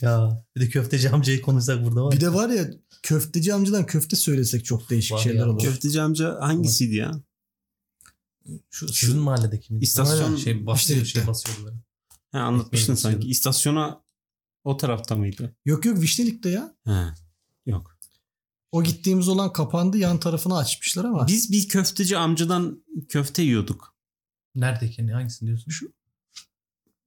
ya 0.00 0.44
bir 0.56 0.60
de 0.60 0.68
köfteci 0.68 1.10
amcayı 1.10 1.42
konuşsak 1.42 1.84
burada 1.84 2.04
var. 2.04 2.12
Bir 2.12 2.20
de 2.20 2.34
var 2.34 2.48
ya 2.48 2.70
köfteci 3.02 3.54
amcadan 3.54 3.86
köfte 3.86 4.16
söylesek 4.16 4.64
çok 4.64 4.90
değişik 4.90 5.12
Var 5.12 5.18
şeyler 5.18 5.38
ya. 5.46 5.50
olur. 5.50 5.62
Köfteci 5.62 6.00
amca 6.02 6.40
hangisiydi 6.40 6.96
ya? 6.96 7.12
Şu 8.70 8.88
sizin 8.92 9.18
mahalledeki 9.18 9.72
miydi? 9.72 9.84
İstasyon- 9.84 10.36
şey 10.36 10.66
basıyor, 10.66 11.00
İşte- 11.02 11.18
şey 11.20 11.26
basıyordu 11.26 11.64
böyle. 11.64 11.76
Ha, 12.32 12.38
anlatmıştın 12.38 12.94
sanki. 12.94 13.28
İstasyona 13.28 14.01
o 14.64 14.76
tarafta 14.76 15.16
mıydı? 15.16 15.56
Yok 15.64 15.84
yok 15.84 16.00
Vişnelik'te 16.00 16.48
ya. 16.48 16.76
Ha. 16.84 17.14
Yok. 17.66 17.98
O 18.72 18.82
gittiğimiz 18.82 19.28
olan 19.28 19.52
kapandı 19.52 19.98
yan 19.98 20.20
tarafını 20.20 20.56
açmışlar 20.56 21.04
ama. 21.04 21.26
Biz 21.26 21.52
bir 21.52 21.68
köfteci 21.68 22.16
amcadan 22.16 22.84
köfte 23.08 23.42
yiyorduk. 23.42 23.94
Neredeki? 24.54 25.06
ne? 25.06 25.12
Hangisini 25.12 25.46
diyorsun? 25.46 25.70
Şu. 25.70 25.92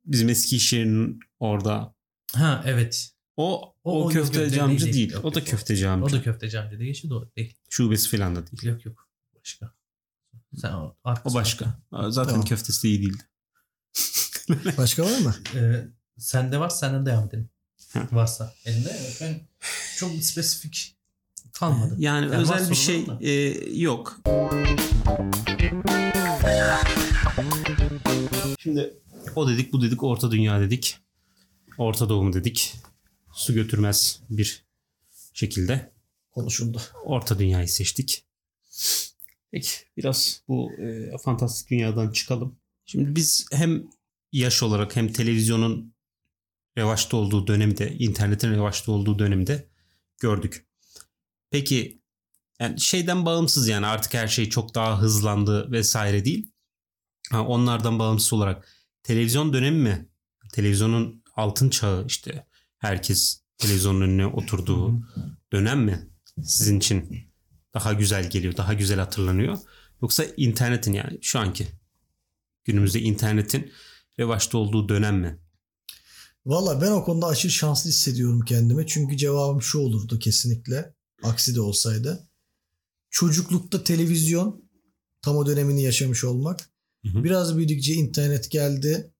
Bizim 0.05 0.29
eski 0.29 0.55
iş 0.55 0.73
yerinin 0.73 1.19
orada. 1.39 1.95
Ha 2.33 2.63
evet. 2.65 3.11
O 3.37 3.61
O- 3.61 3.75
o, 3.83 4.05
o 4.05 4.09
köfteci 4.09 4.55
yok, 4.59 4.69
amca 4.69 4.85
değil, 4.85 4.93
değil. 4.93 5.11
yok, 5.11 5.25
o 5.25 5.33
da 5.33 5.39
yok. 5.39 5.47
köfteci 5.47 5.87
amca. 5.87 6.05
O 6.05 6.19
da 6.19 6.23
köfteci 6.23 6.59
amca 6.59 6.79
diye 6.79 6.87
geçiyordu. 6.87 7.29
O 7.31 7.35
değil. 7.35 7.57
Şubesi 7.69 8.17
falan 8.17 8.35
da 8.35 8.47
değil. 8.47 8.63
Yok 8.63 8.85
yok. 8.85 9.09
Başka. 9.39 9.73
Sen 10.57 10.73
o, 10.73 10.95
O 11.25 11.33
başka. 11.33 11.79
Zaten 12.09 12.29
Tamam. 12.31 12.45
köftesi 12.45 12.83
de 12.83 12.87
iyi 12.87 12.99
değildi. 13.01 13.23
Başka 14.77 15.03
var 15.05 15.19
mı? 15.19 15.35
Ee, 15.55 15.87
sende 16.17 16.59
var 16.59 16.69
senden 16.69 17.05
devam 17.05 17.27
edelim. 17.27 17.49
Ha. 17.93 18.07
Varsa. 18.11 18.53
Elinde. 18.65 18.99
Ben 19.21 19.39
çok 19.97 20.11
spesifik 20.11 20.95
kalmadı. 21.53 21.95
Yani, 21.99 22.25
Yani 22.25 22.35
özel 22.35 22.69
bir 22.69 22.75
şey 22.75 23.07
da. 23.07 23.17
e, 23.21 23.31
yok. 23.79 24.19
Şimdi 28.59 28.93
o 29.35 29.49
dedik 29.49 29.73
bu 29.73 29.81
dedik 29.81 30.03
Orta 30.03 30.31
Dünya 30.31 30.59
dedik. 30.61 30.97
Orta 31.77 32.09
Doğu 32.09 32.23
mu 32.23 32.33
dedik. 32.33 32.75
Su 33.33 33.53
götürmez 33.53 34.19
bir 34.29 34.65
şekilde 35.33 35.95
Konuşuldu. 36.31 36.81
Orta 37.05 37.39
Dünya'yı 37.39 37.67
seçtik. 37.67 38.25
Peki 39.51 39.69
biraz 39.97 40.41
bu 40.47 40.71
e, 40.73 41.17
fantastik 41.23 41.69
dünyadan 41.69 42.11
çıkalım. 42.11 42.55
Şimdi 42.85 43.15
biz 43.15 43.45
hem 43.51 43.83
yaş 44.31 44.63
olarak 44.63 44.95
hem 44.95 45.11
televizyonun 45.13 45.94
revaçta 46.77 47.17
olduğu 47.17 47.47
dönemde, 47.47 47.95
internetin 47.97 48.51
revaçta 48.51 48.91
olduğu 48.91 49.19
dönemde 49.19 49.69
gördük. 50.19 50.67
Peki 51.51 52.01
yani 52.59 52.79
şeyden 52.79 53.25
bağımsız 53.25 53.67
yani 53.67 53.85
artık 53.85 54.13
her 54.13 54.27
şey 54.27 54.49
çok 54.49 54.75
daha 54.75 55.01
hızlandı 55.01 55.71
vesaire 55.71 56.25
değil. 56.25 56.51
Ha, 57.31 57.45
onlardan 57.45 57.99
bağımsız 57.99 58.33
olarak 58.33 58.67
televizyon 59.03 59.53
dönemi 59.53 59.77
mi? 59.77 60.09
Televizyonun 60.53 61.23
altın 61.35 61.69
çağı 61.69 62.05
işte 62.07 62.47
herkes 62.77 63.41
televizyonun 63.57 64.01
önüne 64.01 64.25
oturduğu 64.25 64.93
dönem 65.53 65.83
mi 65.83 66.09
sizin 66.43 66.77
için 66.77 67.29
daha 67.73 67.93
güzel 67.93 68.29
geliyor, 68.29 68.57
daha 68.57 68.73
güzel 68.73 68.99
hatırlanıyor? 68.99 69.57
Yoksa 70.01 70.23
internetin 70.37 70.93
yani 70.93 71.19
şu 71.21 71.39
anki 71.39 71.67
günümüzde 72.63 72.99
internetin 72.99 73.71
revaçta 74.19 74.57
olduğu 74.57 74.89
dönem 74.89 75.17
mi? 75.17 75.39
Valla 76.45 76.81
ben 76.81 76.91
o 76.91 77.03
konuda 77.03 77.27
aşırı 77.27 77.51
şanslı 77.51 77.89
hissediyorum 77.89 78.41
kendime. 78.41 78.87
Çünkü 78.87 79.17
cevabım 79.17 79.61
şu 79.61 79.79
olurdu 79.79 80.19
kesinlikle. 80.19 80.93
Aksi 81.23 81.55
de 81.55 81.61
olsaydı. 81.61 82.27
Çocuklukta 83.09 83.83
televizyon 83.83 84.65
tam 85.21 85.37
o 85.37 85.45
dönemini 85.45 85.83
yaşamış 85.83 86.23
olmak. 86.23 86.69
Hı 87.05 87.09
hı. 87.09 87.23
Biraz 87.23 87.57
büyüdükçe 87.57 87.93
internet 87.93 88.51
geldi. 88.51 89.11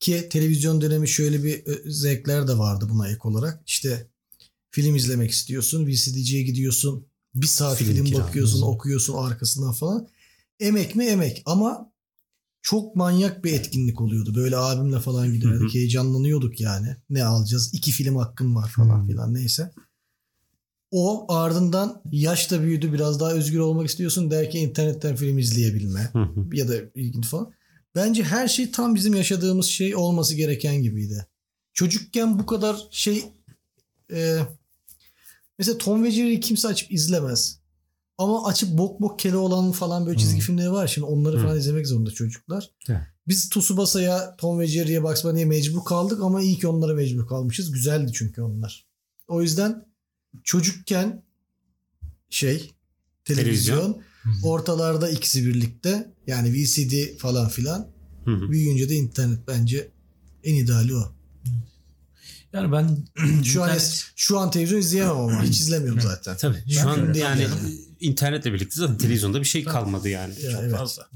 Ki 0.00 0.28
televizyon 0.30 0.80
dönemi 0.80 1.08
şöyle 1.08 1.44
bir 1.44 1.66
ö, 1.66 1.90
zevkler 1.90 2.48
de 2.48 2.58
vardı 2.58 2.86
buna 2.90 3.08
ek 3.08 3.18
olarak. 3.22 3.62
İşte 3.66 4.10
film 4.70 4.96
izlemek 4.96 5.30
istiyorsun. 5.30 5.86
VCD'ciye 5.86 6.42
gidiyorsun. 6.42 7.06
Bir 7.34 7.46
saat 7.46 7.78
Film 7.78 8.04
film, 8.04 8.20
bakıyorsun, 8.20 8.62
okuyorsun 8.62 9.14
arkasından 9.14 9.72
falan. 9.72 10.08
Emek 10.60 10.96
mi 10.96 11.04
emek 11.04 11.42
ama 11.46 11.89
çok 12.62 12.96
manyak 12.96 13.44
bir 13.44 13.52
etkinlik 13.52 14.00
oluyordu. 14.00 14.34
Böyle 14.34 14.56
abimle 14.56 15.00
falan 15.00 15.32
giderdik. 15.32 15.60
Hı 15.60 15.64
hı. 15.64 15.74
Heyecanlanıyorduk 15.74 16.60
yani. 16.60 16.96
Ne 17.10 17.24
alacağız? 17.24 17.74
İki 17.74 17.90
film 17.90 18.16
hakkım 18.16 18.56
var 18.56 18.68
falan 18.76 19.06
filan 19.06 19.34
neyse. 19.34 19.70
O 20.90 21.32
ardından 21.32 22.02
yaş 22.12 22.50
da 22.50 22.62
büyüdü. 22.62 22.92
Biraz 22.92 23.20
daha 23.20 23.32
özgür 23.32 23.58
olmak 23.58 23.88
istiyorsun 23.88 24.30
derken 24.30 24.60
internetten 24.60 25.16
film 25.16 25.38
izleyebilme 25.38 26.12
ya 26.52 26.68
da 26.68 26.74
ilginç 26.94 27.26
falan. 27.26 27.52
Bence 27.94 28.22
her 28.24 28.48
şey 28.48 28.70
tam 28.70 28.94
bizim 28.94 29.14
yaşadığımız 29.14 29.66
şey 29.66 29.96
olması 29.96 30.34
gereken 30.34 30.82
gibiydi. 30.82 31.26
Çocukken 31.72 32.38
bu 32.38 32.46
kadar 32.46 32.76
şey 32.90 33.24
e, 34.12 34.38
mesela 35.58 35.78
Tom 35.78 36.04
ve 36.04 36.10
Jerry'yi 36.10 36.40
kimse 36.40 36.68
açıp 36.68 36.92
izlemez. 36.92 37.59
Ama 38.20 38.46
açıp 38.46 38.78
bok 38.78 39.00
bok 39.00 39.18
kele 39.18 39.36
olan 39.36 39.72
falan 39.72 40.06
böyle 40.06 40.18
çizgi 40.18 40.34
Hmm. 40.38 40.40
filmleri 40.46 40.72
var. 40.72 40.86
Şimdi 40.88 41.04
onları 41.06 41.36
Hmm. 41.36 41.42
falan 41.44 41.58
izlemek 41.58 41.86
zorunda 41.86 42.10
çocuklar. 42.10 42.70
Evet. 42.88 43.00
Biz 43.28 43.48
Tsubasa'ya, 43.50 44.36
Tom 44.36 44.60
ve 44.60 44.66
Jerry'ye 44.66 45.02
Bugs 45.02 45.24
Bunny'ye 45.24 45.44
mecbur 45.46 45.84
kaldık 45.84 46.22
ama 46.22 46.42
iyi 46.42 46.58
ki 46.58 46.68
onlara 46.68 46.94
mecbur 46.94 47.26
kalmışız. 47.26 47.70
Güzeldi 47.72 48.12
çünkü 48.14 48.42
onlar. 48.42 48.86
O 49.28 49.42
yüzden 49.42 49.86
çocukken 50.44 51.22
şey 52.30 52.70
televizyon, 53.24 53.76
Televizyon. 53.76 54.02
ortalarda 54.42 55.10
ikisi 55.10 55.46
birlikte 55.46 56.14
yani 56.26 56.52
VCD 56.52 57.18
falan 57.18 57.48
filan 57.48 57.88
Hı 58.24 58.30
hı. 58.30 58.50
büyüyünce 58.50 58.88
de 58.88 58.94
internet 58.94 59.48
bence 59.48 59.90
en 60.44 60.54
ideali 60.54 60.96
o. 60.96 61.12
Yani 62.52 62.72
ben 62.72 62.88
Şu 63.44 63.62
an 63.62 63.68
internet- 63.68 64.04
şu 64.16 64.38
an 64.38 64.50
televizyon 64.50 64.78
izleyemem 64.80 65.16
ama 65.16 65.42
hiç 65.42 65.60
izlemiyorum 65.60 66.00
zaten. 66.00 66.36
Tabii. 66.36 66.64
Ben 66.66 66.72
Şu 66.72 66.88
an 66.88 67.08
öyle 67.08 67.18
yani 67.18 67.42
yani. 67.42 67.54
İnternetle 68.00 68.52
birlikte 68.52 68.74
zaten 68.76 68.98
televizyonda 68.98 69.40
bir 69.40 69.44
şey 69.44 69.64
kalmadı 69.64 70.08
yani. 70.08 70.34
Ya, 70.42 70.50
Çok 70.50 70.62
evet. 70.62 70.76
fazla. 70.76 71.08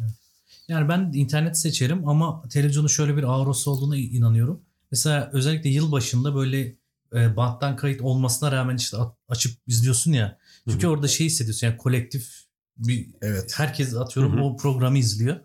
Yani 0.69 0.89
ben 0.89 1.11
internet 1.15 1.59
seçerim 1.59 2.09
ama 2.09 2.49
televizyonun 2.49 2.89
şöyle 2.89 3.17
bir 3.17 3.23
aurası 3.23 3.71
olduğuna 3.71 3.97
inanıyorum. 3.97 4.61
Mesela 4.91 5.31
özellikle 5.33 5.71
yıl 5.71 5.93
başında 5.93 6.35
böyle 6.35 6.77
e, 7.15 7.37
banttan 7.37 7.77
kayıt 7.77 8.01
olmasına 8.01 8.53
rağmen 8.53 8.77
işte 8.77 8.97
açıp 9.29 9.53
izliyorsun 9.67 10.13
ya. 10.13 10.39
Çünkü 10.69 10.83
Hı 10.83 10.89
hı. 10.89 10.93
orada 10.93 11.09
şey 11.09 11.27
hissediyorsun 11.27 11.67
yani 11.67 11.77
kolektif 11.77 12.45
bir 12.79 13.11
Evet. 13.23 13.53
herkes 13.57 13.95
atıyorum 13.95 14.33
Hı 14.33 14.41
hı. 14.41 14.45
o 14.45 14.57
programı 14.57 14.99
izliyor. 14.99 15.37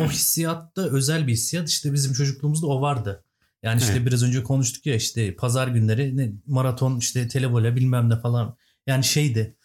o 0.00 0.10
hissiyat 0.10 0.76
da 0.76 0.88
özel 0.88 1.26
bir 1.26 1.32
hissiyat. 1.32 1.68
İşte 1.68 1.92
bizim 1.92 2.12
çocukluğumuzda 2.12 2.66
o 2.66 2.80
vardı. 2.80 3.24
Yani 3.62 3.80
işte 3.80 3.92
Evet. 3.92 4.06
biraz 4.06 4.22
önce 4.22 4.42
konuştuk 4.42 4.86
ya 4.86 4.94
işte 4.94 5.36
pazar 5.36 5.68
günleri 5.68 6.16
ne, 6.16 6.32
maraton 6.46 6.98
işte 6.98 7.28
televole 7.28 7.76
bilmem 7.76 8.10
ne 8.10 8.20
falan. 8.20 8.56
Yani 8.86 9.04
şeydi. 9.04 9.56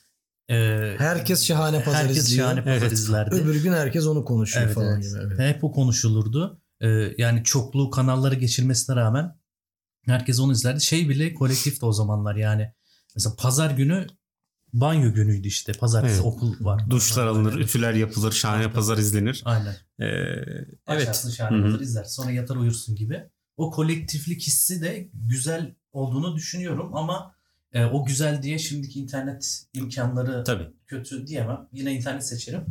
E, 0.50 0.56
Herkes 0.98 1.46
şahane 1.46 1.84
pazar 1.84 2.00
herkes 2.00 2.18
izliyor. 2.18 2.46
şahane 2.48 2.64
pazar 2.64 2.78
Evet. 2.78 2.92
izlerdi. 2.92 3.36
Öbür 3.36 3.64
gün 3.64 3.74
herkes 3.74 4.06
onu 4.06 4.26
konuşuyor 4.26 4.66
Evet, 4.66 4.76
falan 4.76 4.94
evet. 4.94 5.04
gibi. 5.04 5.20
Evet. 5.26 5.56
Hep 5.56 5.64
o 5.64 5.72
konuşulurdu. 5.72 6.62
Ee, 6.82 6.88
yani 7.18 7.44
çoklu 7.44 7.90
kanalları 7.90 8.36
geçirmesine 8.36 8.96
rağmen 8.96 9.40
herkes 10.06 10.40
onu 10.40 10.52
izlerdi. 10.52 10.82
Şey 10.82 11.10
bile 11.10 11.34
kolektifti 11.34 11.86
o 11.86 11.92
zamanlar 11.92 12.36
yani. 12.36 12.72
Mesela 13.16 13.36
pazar 13.40 13.72
günü 13.72 14.08
banyo 14.74 15.14
günüydü 15.14 15.48
işte. 15.48 15.72
Pazartesi 15.74 16.14
Evet. 16.16 16.26
okul 16.26 16.66
var. 16.66 16.90
Duşlar 16.90 17.28
alınır, 17.28 17.60
ütüler 17.60 17.94
yapılır, 17.94 18.32
şahane 18.32 18.72
pazar 18.72 18.98
izlenir. 18.98 19.42
Aynen. 19.46 19.76
Ee, 20.00 20.06
evet. 20.06 20.68
Açarsın 20.88 21.30
şahane 21.30 21.58
Hı 21.58 21.62
hı. 21.62 21.66
pazar 21.66 21.80
izler. 21.80 22.04
Sonra 22.04 22.32
yatar 22.32 22.56
uyursun 22.56 22.96
gibi. 22.96 23.24
O 23.58 23.72
kolektiflik 23.72 24.42
hissi 24.42 24.82
de 24.82 25.10
güzel 25.14 25.76
olduğunu 25.92 26.36
düşünüyorum 26.36 26.96
ama 26.96 27.35
e, 27.74 27.86
o 27.86 28.06
güzel 28.06 28.44
diye 28.44 28.60
şimdiki 28.60 29.00
internet 29.00 29.64
imkanları 29.74 30.44
Tabii. 30.44 30.68
kötü 30.88 31.28
diyemem. 31.28 31.68
Yine 31.74 31.94
internet 31.94 32.26
seçerim. 32.28 32.62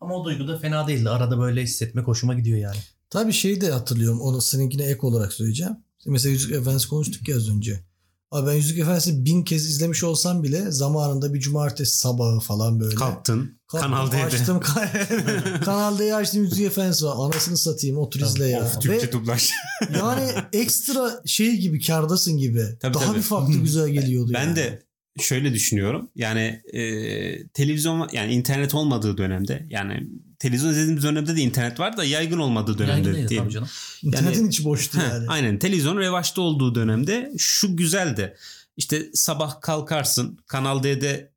Ama 0.00 0.14
o 0.14 0.24
duygu 0.24 0.48
da 0.48 0.58
fena 0.58 0.88
değildi. 0.88 1.10
Arada 1.10 1.38
böyle 1.38 1.62
hissetmek 1.62 2.06
hoşuma 2.06 2.34
gidiyor 2.34 2.58
yani. 2.58 2.76
Tabii 3.10 3.32
şeyi 3.32 3.60
de 3.60 3.70
hatırlıyorum. 3.70 4.20
Onu 4.20 4.40
seninkine 4.40 4.84
ek 4.84 4.98
olarak 5.02 5.32
söyleyeceğim. 5.32 5.76
Mesela 6.06 6.32
Yüzük 6.32 6.52
Efendisi 6.52 6.88
konuştuk 6.88 7.28
ya 7.28 7.36
az 7.36 7.50
önce. 7.50 7.80
Abi 8.32 8.46
ben 8.50 8.54
Yüzük 8.54 8.78
Efendisi 8.78 9.24
bin 9.24 9.42
kez 9.42 9.66
izlemiş 9.66 10.04
olsam 10.04 10.42
bile 10.42 10.70
zamanında 10.70 11.34
bir 11.34 11.40
cumartesi 11.40 11.98
sabahı 11.98 12.40
falan 12.40 12.80
böyle. 12.80 12.94
Kalktın. 12.94 13.58
Kalktım, 13.68 13.90
Kanal 13.90 14.12
D'de. 14.12 14.24
Açtım. 14.24 14.60
Kanal 15.64 15.98
D'yi 15.98 16.14
açtım 16.14 16.42
Yüzük 16.44 16.66
Efendisi 16.66 17.04
var. 17.04 17.14
Anasını 17.18 17.56
satayım 17.56 17.98
otur 17.98 18.20
Tabii, 18.20 18.30
izle 18.30 18.48
ya. 18.48 18.64
Of 18.64 18.76
Ve 18.76 18.80
Türkçe 18.80 19.12
dublaj. 19.12 19.50
yani 19.98 20.30
ekstra 20.52 21.22
şey 21.26 21.56
gibi 21.56 21.80
kardasın 21.80 22.36
gibi. 22.36 22.64
Tabii, 22.80 22.94
Daha 22.94 23.04
tabii. 23.04 23.16
bir 23.16 23.22
farklı 23.22 23.54
güzel 23.54 23.88
geliyordu 23.88 24.30
Ben 24.34 24.44
yani. 24.46 24.56
de 24.56 24.82
şöyle 25.20 25.52
düşünüyorum. 25.52 26.10
Yani 26.16 26.62
e, 26.72 26.82
televizyon 27.48 28.08
yani 28.12 28.34
internet 28.34 28.74
olmadığı 28.74 29.18
dönemde 29.18 29.66
yani 29.70 30.08
televizyon 30.42 30.70
izlediğimiz 30.70 31.02
dönemde 31.02 31.36
de 31.36 31.40
internet 31.40 31.80
var 31.80 31.96
da 31.96 32.04
yaygın 32.04 32.38
olmadığı 32.38 32.78
dönemde 32.78 33.08
Yaygın 33.08 33.28
diyelim. 33.28 33.36
tabii 33.44 33.52
canım. 33.52 33.68
İnternetin 34.02 34.48
içi 34.48 34.64
boştu 34.64 34.98
Heh, 34.98 35.02
yani. 35.10 35.26
Aynen 35.28 35.58
televizyon 35.58 35.96
revaçta 35.96 36.40
olduğu 36.40 36.74
dönemde 36.74 37.32
şu 37.38 37.76
güzeldi. 37.76 38.36
İşte 38.76 39.10
sabah 39.14 39.60
kalkarsın 39.60 40.38
Kanal 40.46 40.82
D'de 40.82 41.32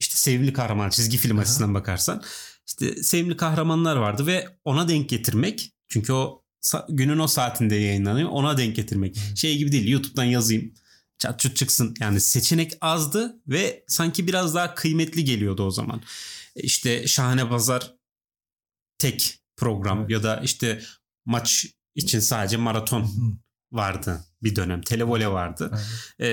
işte 0.00 0.16
sevimli 0.16 0.52
kahraman 0.52 0.90
çizgi 0.90 1.16
film 1.16 1.36
Aha. 1.36 1.42
açısından 1.42 1.74
bakarsan 1.74 2.22
işte 2.66 3.02
sevimli 3.02 3.36
kahramanlar 3.36 3.96
vardı 3.96 4.26
ve 4.26 4.48
ona 4.64 4.88
denk 4.88 5.08
getirmek 5.08 5.72
çünkü 5.88 6.12
o 6.12 6.42
sa- 6.62 6.86
günün 6.88 7.18
o 7.18 7.26
saatinde 7.26 7.76
yayınlanıyor 7.76 8.28
ona 8.28 8.58
denk 8.58 8.76
getirmek. 8.76 9.16
Hı. 9.16 9.36
Şey 9.36 9.58
gibi 9.58 9.72
değil 9.72 9.88
YouTube'dan 9.88 10.24
yazayım 10.24 10.74
çat 11.18 11.40
çut 11.40 11.56
çıksın 11.56 11.94
yani 12.00 12.20
seçenek 12.20 12.72
azdı 12.80 13.36
ve 13.48 13.84
sanki 13.86 14.26
biraz 14.26 14.54
daha 14.54 14.74
kıymetli 14.74 15.24
geliyordu 15.24 15.62
o 15.62 15.70
zaman. 15.70 16.02
İşte 16.56 17.06
Şahane 17.06 17.48
Pazar 17.48 17.97
tek 18.98 19.38
program 19.56 19.98
Evet. 20.00 20.10
ya 20.10 20.22
da 20.22 20.36
işte 20.36 20.82
maç 21.24 21.66
için 21.94 22.20
sadece 22.20 22.56
maraton 22.56 23.10
vardı 23.72 24.24
bir 24.42 24.56
dönem. 24.56 24.80
Televole 24.82 25.28
vardı. 25.28 25.78
Ee, 26.20 26.28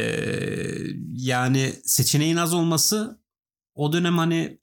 yani 1.13 1.73
seçeneğin 1.83 2.37
az 2.37 2.53
olması 2.53 3.19
o 3.73 3.93
dönem 3.93 4.17
hani 4.17 4.59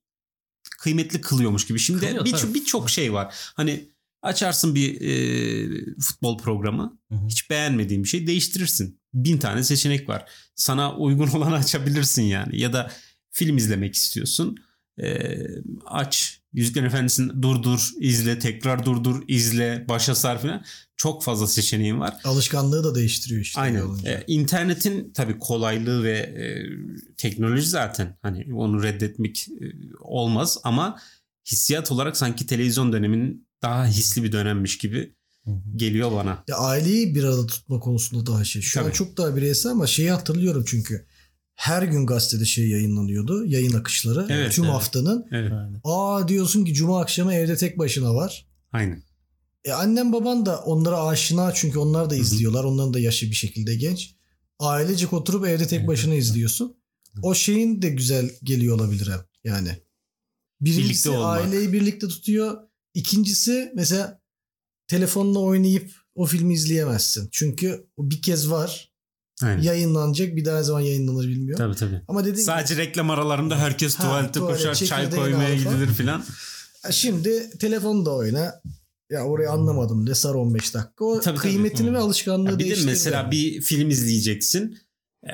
kıymetli 0.78 1.20
kılıyormuş 1.20 1.66
gibi. 1.66 1.78
Şimdi 1.78 2.02
birçok 2.24 2.40
tabii. 2.40 2.54
birçok 2.54 2.90
şey 2.90 3.12
var. 3.12 3.34
Hani 3.56 3.88
açarsın 4.22 4.74
bir 4.74 5.00
e, 5.00 5.94
futbol 6.00 6.38
programı. 6.38 7.00
Hiç 7.28 7.50
beğenmediğin 7.50 8.02
bir 8.02 8.08
şey 8.08 8.26
değiştirirsin. 8.26 9.00
Bin 9.14 9.38
tane 9.38 9.64
seçenek 9.64 10.08
var. 10.08 10.30
Sana 10.54 10.96
uygun 10.96 11.28
olanı 11.34 11.54
açabilirsin 11.54 12.22
yani. 12.22 12.60
Ya 12.60 12.72
da 12.72 12.92
film 13.30 13.56
izlemek 13.56 13.94
istiyorsun. 13.94 14.56
Ee, 15.02 15.38
aç 15.86 16.41
Yüzüklerin 16.52 16.86
Efendisi'ni 16.86 17.42
durdur, 17.42 17.90
izle, 18.00 18.38
tekrar 18.38 18.86
durdur, 18.86 19.22
izle, 19.28 19.84
başa 19.88 20.14
sar 20.14 20.42
falan. 20.42 20.64
Çok 20.96 21.24
fazla 21.24 21.46
seçeneğin 21.46 22.00
var. 22.00 22.14
Alışkanlığı 22.24 22.84
da 22.84 22.94
değiştiriyor 22.94 23.40
işte. 23.40 23.60
Aynen. 23.60 23.80
olunca. 23.80 24.10
E, 24.10 24.24
internetin 24.26 25.12
tabii 25.14 25.38
kolaylığı 25.38 26.04
ve 26.04 26.18
e, 26.18 26.44
teknoloji 27.16 27.68
zaten 27.68 28.18
hani 28.22 28.54
onu 28.54 28.82
reddetmek 28.82 29.48
e, 29.48 29.64
olmaz 30.00 30.58
ama 30.64 30.98
hissiyat 31.52 31.92
olarak 31.92 32.16
sanki 32.16 32.46
televizyon 32.46 32.92
döneminin 32.92 33.48
daha 33.62 33.86
hisli 33.86 34.22
bir 34.22 34.32
dönemmiş 34.32 34.78
gibi 34.78 35.14
geliyor 35.76 36.12
bana. 36.12 36.44
Ya 36.48 36.56
aileyi 36.56 37.14
bir 37.14 37.24
arada 37.24 37.46
tutma 37.46 37.80
konusunda 37.80 38.26
daha 38.26 38.44
şey. 38.44 38.62
Şu 38.62 38.80
an 38.80 38.84
Tabii. 38.84 38.94
çok 38.94 39.16
daha 39.16 39.36
bireysel 39.36 39.72
ama 39.72 39.86
şeyi 39.86 40.10
hatırlıyorum 40.10 40.64
çünkü. 40.66 41.06
Her 41.62 41.82
gün 41.82 42.06
gazetede 42.06 42.44
şey 42.44 42.68
yayınlanıyordu. 42.68 43.44
Yayın 43.44 43.72
akışları. 43.72 44.26
Evet, 44.30 44.52
tüm 44.52 44.64
evet. 44.64 44.74
haftanın. 44.74 45.26
Evet. 45.30 45.52
Aa 45.84 46.28
diyorsun 46.28 46.64
ki 46.64 46.74
cuma 46.74 47.00
akşamı 47.00 47.34
evde 47.34 47.56
tek 47.56 47.78
başına 47.78 48.14
var. 48.14 48.46
Aynen. 48.72 49.02
E 49.64 49.72
annem 49.72 50.12
baban 50.12 50.46
da 50.46 50.58
onlara 50.60 51.04
aşina 51.04 51.54
çünkü 51.54 51.78
onlar 51.78 52.10
da 52.10 52.16
izliyorlar. 52.16 52.64
Onların 52.64 52.94
da 52.94 52.98
yaşı 53.00 53.30
bir 53.30 53.34
şekilde 53.34 53.74
genç. 53.74 54.14
Ailecek 54.58 55.12
oturup 55.12 55.46
evde 55.46 55.66
tek 55.66 55.78
Evet. 55.78 55.88
başına 55.88 56.14
izliyorsun. 56.14 56.76
O 57.22 57.34
şeyin 57.34 57.82
de 57.82 57.88
güzel 57.88 58.30
geliyor 58.42 58.76
olabilir 58.76 59.10
hem 59.10 59.20
yani. 59.44 59.76
Birincisi 60.60 60.88
Birlikte 60.88 61.10
olmak. 61.10 61.40
aileyi 61.40 61.72
birlikte 61.72 62.08
tutuyor. 62.08 62.58
İkincisi 62.94 63.72
mesela 63.74 64.20
telefonla 64.88 65.38
oynayıp 65.38 65.92
o 66.14 66.26
filmi 66.26 66.54
izleyemezsin. 66.54 67.28
Çünkü 67.32 67.86
o 67.96 68.10
bir 68.10 68.22
kez 68.22 68.50
var. 68.50 68.91
Aynen. 69.44 69.62
Yayınlanacak. 69.62 70.36
Bir 70.36 70.44
daha 70.44 70.56
ne 70.58 70.62
zaman 70.62 70.80
yayınlanır 70.80 71.28
bilmiyorum. 71.28 71.64
Tabii 71.66 71.76
tabii. 71.76 72.00
Ama 72.08 72.20
dediğim 72.20 72.34
gibi 72.36 72.44
Sadece 72.44 72.76
reklam 72.76 73.10
aralarında 73.10 73.58
herkes 73.58 73.94
Ha, 73.98 74.02
tuvalete 74.02 74.32
tuvalet, 74.32 74.56
koşar, 74.56 74.74
çay 74.74 75.10
koymaya 75.10 75.54
gidilir 75.54 75.86
filan. 75.86 76.24
Şimdi 76.90 77.50
telefonda 77.58 78.10
oyna. 78.14 78.60
Ya 79.10 79.24
orayı 79.24 79.50
anlamadım 79.50 80.06
de 80.06 80.14
sar 80.14 80.34
15 80.34 80.74
dakika. 80.74 81.04
O 81.04 81.14
Tabii, 81.20 81.24
tabii. 81.24 81.38
kıymetini 81.38 81.88
Hı. 81.90 81.92
ve 81.94 81.98
alışkanlığı 81.98 82.50
Ya 82.50 82.58
bir 82.58 82.76
de 82.76 82.84
mesela 82.84 83.30
bir 83.30 83.60
film 83.60 83.90
izleyeceksin. 83.90 84.78
E, 85.26 85.30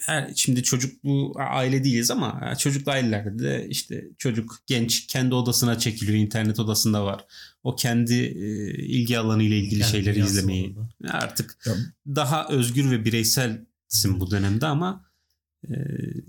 Her, 0.00 0.30
şimdi 0.36 0.62
çocuklu 0.62 1.32
aile 1.36 1.84
değiliz 1.84 2.10
ama 2.10 2.54
çocuklu 2.58 2.92
ailelerde 2.92 3.42
de 3.42 3.66
işte 3.68 4.04
çocuk 4.18 4.58
genç 4.66 5.06
kendi 5.06 5.34
odasına 5.34 5.78
çekiliyor. 5.78 6.18
internet 6.18 6.60
odasında 6.60 7.04
var. 7.04 7.24
O 7.68 7.76
kendi 7.76 8.14
e, 8.14 8.70
ilgi 8.84 9.18
alanı 9.18 9.42
ile 9.42 9.58
ilgili 9.58 9.80
Kendi 9.80 9.92
şeyleri 9.92 10.20
izlemeyi 10.20 10.68
oldu. 10.70 10.88
artık 11.08 11.58
Ya- 11.66 11.74
daha 12.06 12.48
özgür 12.48 12.90
ve 12.90 13.04
bireyselsin 13.04 14.20
bu 14.20 14.30
dönemde 14.30 14.66
ama 14.66 15.04
e, 15.68 15.74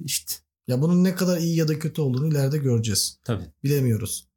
işte 0.06 0.34
Ya 0.68 0.82
bunun 0.82 1.04
ne 1.04 1.16
kadar 1.16 1.38
iyi 1.38 1.56
ya 1.56 1.68
da 1.68 1.80
kötü 1.80 2.02
olduğunu 2.02 2.28
ileride 2.32 2.58
göreceğiz. 2.58 3.18
tabii. 3.24 3.44
Bilemiyoruz. 3.64 4.28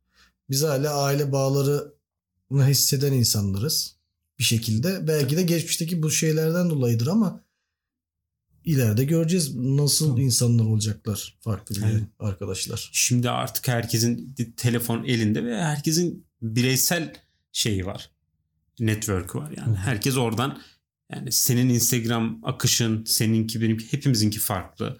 Biz 0.50 0.62
hala 0.62 0.94
aile 1.02 1.32
bağlarını 1.32 2.66
hisseden 2.68 3.12
insanlarız. 3.12 3.96
Bir 4.38 4.44
şekilde. 4.44 5.06
Belki 5.08 5.36
de 5.36 5.42
geçmişteki 5.42 6.02
bu 6.02 6.10
şeylerden 6.10 6.70
dolayıdır 6.70 7.06
ama 7.06 7.40
ileride 8.64 9.04
göreceğiz 9.04 9.54
nasıl 9.56 10.06
Tamam. 10.06 10.20
insanlar 10.20 10.64
olacaklar 10.64 11.36
farklı 11.40 11.76
bir 11.76 11.82
Aynen. 11.82 12.06
arkadaşlar. 12.18 12.90
Şimdi 12.92 13.30
artık 13.30 13.68
herkesin 13.68 14.34
telefon 14.56 15.04
elinde 15.04 15.44
ve 15.44 15.56
herkesin 15.62 16.26
bireysel 16.42 17.14
şeyi 17.52 17.86
var. 17.86 18.10
Network 18.80 19.34
var 19.34 19.52
yani. 19.56 19.76
Herkes 19.76 20.16
oradan 20.16 20.58
yani 21.12 21.32
senin 21.32 21.68
Instagram 21.68 22.40
akışın, 22.42 23.04
seninki 23.04 23.60
benimki 23.60 23.92
hepimizinki 23.92 24.38
farklı. 24.38 24.98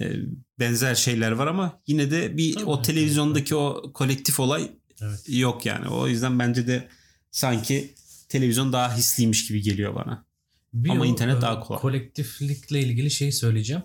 Ee, 0.00 0.12
benzer 0.58 0.94
şeyler 0.94 1.32
var 1.32 1.46
ama 1.46 1.80
yine 1.86 2.10
de 2.10 2.36
bir 2.36 2.54
Tabii, 2.54 2.64
o 2.64 2.74
evet, 2.74 2.84
televizyondaki 2.84 3.54
o 3.54 3.92
kolektif 3.92 4.40
olay 4.40 4.70
Evet. 5.02 5.24
yok 5.28 5.66
yani. 5.66 5.88
O 5.88 6.08
yüzden 6.08 6.38
bence 6.38 6.66
de 6.66 6.88
sanki 7.30 7.94
televizyon 8.28 8.72
daha 8.72 8.96
hisliymiş 8.96 9.48
gibi 9.48 9.62
geliyor 9.62 9.94
bana. 9.94 10.26
Bir 10.72 10.90
Ama 10.90 11.02
o, 11.02 11.04
internet 11.04 11.38
e, 11.38 11.40
daha 11.40 11.60
kolay. 11.60 11.80
Kolektiflikle 11.80 12.80
ilgili 12.80 13.10
şey 13.10 13.32
söyleyeceğim. 13.32 13.82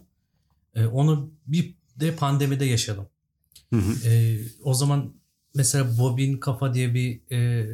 E, 0.76 0.86
onu 0.86 1.34
bir 1.48 1.76
de 1.96 2.16
pandemide 2.16 2.66
yaşadım. 2.66 3.08
Hı 3.70 3.80
hı. 3.80 4.10
E, 4.10 4.40
o 4.64 4.74
zaman 4.74 5.14
mesela 5.56 5.98
Bobin 5.98 6.38
Kafa 6.38 6.74
diye 6.74 6.94
bir 6.94 7.20
e, 7.32 7.68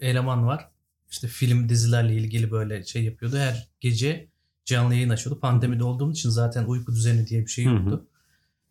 eleman 0.00 0.46
var. 0.46 0.68
İşte 1.10 1.28
film 1.28 1.68
dizilerle 1.68 2.14
ilgili 2.14 2.50
böyle 2.50 2.84
şey 2.84 3.04
yapıyordu. 3.04 3.36
Her 3.36 3.68
gece 3.80 4.28
canlı 4.64 4.94
yayın 4.94 5.08
açıyordu. 5.08 5.40
Pandemide 5.40 5.84
olduğum 5.84 6.12
için 6.12 6.30
zaten 6.30 6.64
uyku 6.64 6.92
düzeni 6.94 7.26
diye 7.26 7.40
bir 7.42 7.50
şey 7.50 7.64
Hı 7.64 7.70
hı. 7.70 7.74
yoktu. 7.74 8.06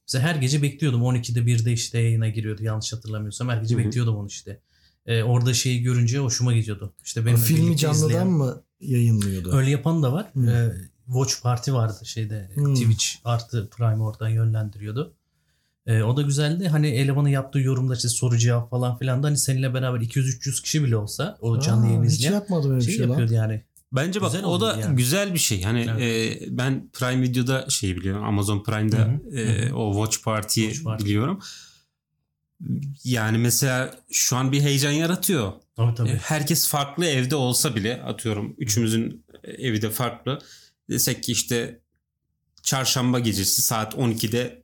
Mesela 0.08 0.24
her 0.28 0.36
gece 0.36 0.62
bekliyordum. 0.62 1.02
12'de 1.02 1.40
1'de 1.40 1.72
işte 1.74 2.00
yayına 2.00 2.28
giriyordu. 2.30 2.64
Yanlış 2.64 2.94
hatırlamıyorsam. 2.94 3.50
Her 3.50 3.58
gece 3.62 3.76
Hı 3.76 3.80
hı. 3.80 3.86
bekliyordum 3.86 4.16
onu 4.16 4.28
işte. 4.28 4.60
E, 5.06 5.24
orada 5.24 5.54
şeyi 5.54 5.82
görünce 5.82 6.18
hoşuma 6.20 6.54
gidiyordu. 6.54 6.94
İşte 7.04 7.26
benimle 7.26 7.42
Filmi 7.42 7.78
canlıdan 7.78 8.08
izleyen- 8.10 8.28
mı 8.28 8.64
yayınlıyordu? 8.82 9.56
Öyle 9.56 9.70
yapan 9.70 10.04
da 10.04 10.14
var. 10.14 10.26
Hmm. 10.34 10.50
Ee, 10.50 10.72
Watch 11.06 11.42
Party 11.44 11.72
vardı 11.72 12.06
şeyde. 12.06 12.50
Hmm. 12.54 12.74
Twitch 12.74 13.06
artı 13.24 13.70
Prime 13.70 14.04
oradan 14.04 14.30
yönlendiriyordu. 14.30 15.14
Ee, 15.88 16.02
o 16.04 16.18
da 16.18 16.22
güzeldi. 16.22 16.68
Hani 16.68 16.88
elemanın 16.88 17.30
yaptığı 17.30 17.60
yorumda 17.60 17.96
işte 17.96 18.10
soru 18.10 18.38
cevap 18.38 18.70
falan 18.70 18.98
filan 18.98 19.24
da 19.24 19.28
hani 19.28 19.38
seninle 19.38 19.74
beraber 19.74 20.00
200-300 20.00 20.62
kişi 20.64 20.84
bile 20.84 20.98
olsa 20.98 21.38
o 21.42 21.60
canlı 21.60 21.86
Aa, 21.86 21.88
yayını 21.88 22.06
hiç 22.10 22.26
yapmadım 22.26 22.72
öyle 22.72 22.80
bir 22.80 22.86
şey, 22.86 22.94
şey 22.96 23.04
lan. 23.04 23.10
yapıyordu 23.10 23.34
yani. 23.34 23.62
Bence 23.92 24.22
bak 24.22 24.32
Güzel 24.32 24.46
o 24.46 24.62
da 24.62 24.78
yani. 24.78 24.96
güzel 24.96 25.34
bir 25.34 25.40
şey. 25.40 25.62
Hani 25.64 25.88
Evet. 26.00 26.42
e, 26.42 26.58
ben 26.58 26.90
Prime 26.94 27.22
Video'da 27.22 27.66
şeyi 27.70 27.96
biliyorum. 27.98 28.24
Amazon 28.24 28.64
Prime'da 28.64 29.08
e, 29.40 29.74
o 29.74 29.94
Watch 29.94 30.24
Party'yi 30.26 30.68
Watch 30.68 30.84
Party. 30.86 31.06
biliyorum. 31.06 31.40
Yani 33.04 33.38
mesela 33.38 33.96
şu 34.12 34.36
an 34.38 34.52
bir 34.52 34.62
heyecan 34.62 34.92
yaratıyor. 34.92 35.52
Tabii 35.76 35.96
tabii. 35.96 36.10
E, 36.10 36.18
Herkes 36.18 36.68
farklı 36.68 37.06
evde 37.06 37.36
olsa 37.36 37.76
bile 37.76 38.02
atıyorum 38.02 38.56
üçümüzün 38.58 39.26
evi 39.44 39.82
de 39.82 39.90
farklı. 39.90 40.40
Desek 40.90 41.24
ki 41.24 41.32
işte 41.32 41.80
çarşamba 42.64 43.20
gecesi 43.20 43.62
saat 43.62 43.94
12'de 43.94 44.64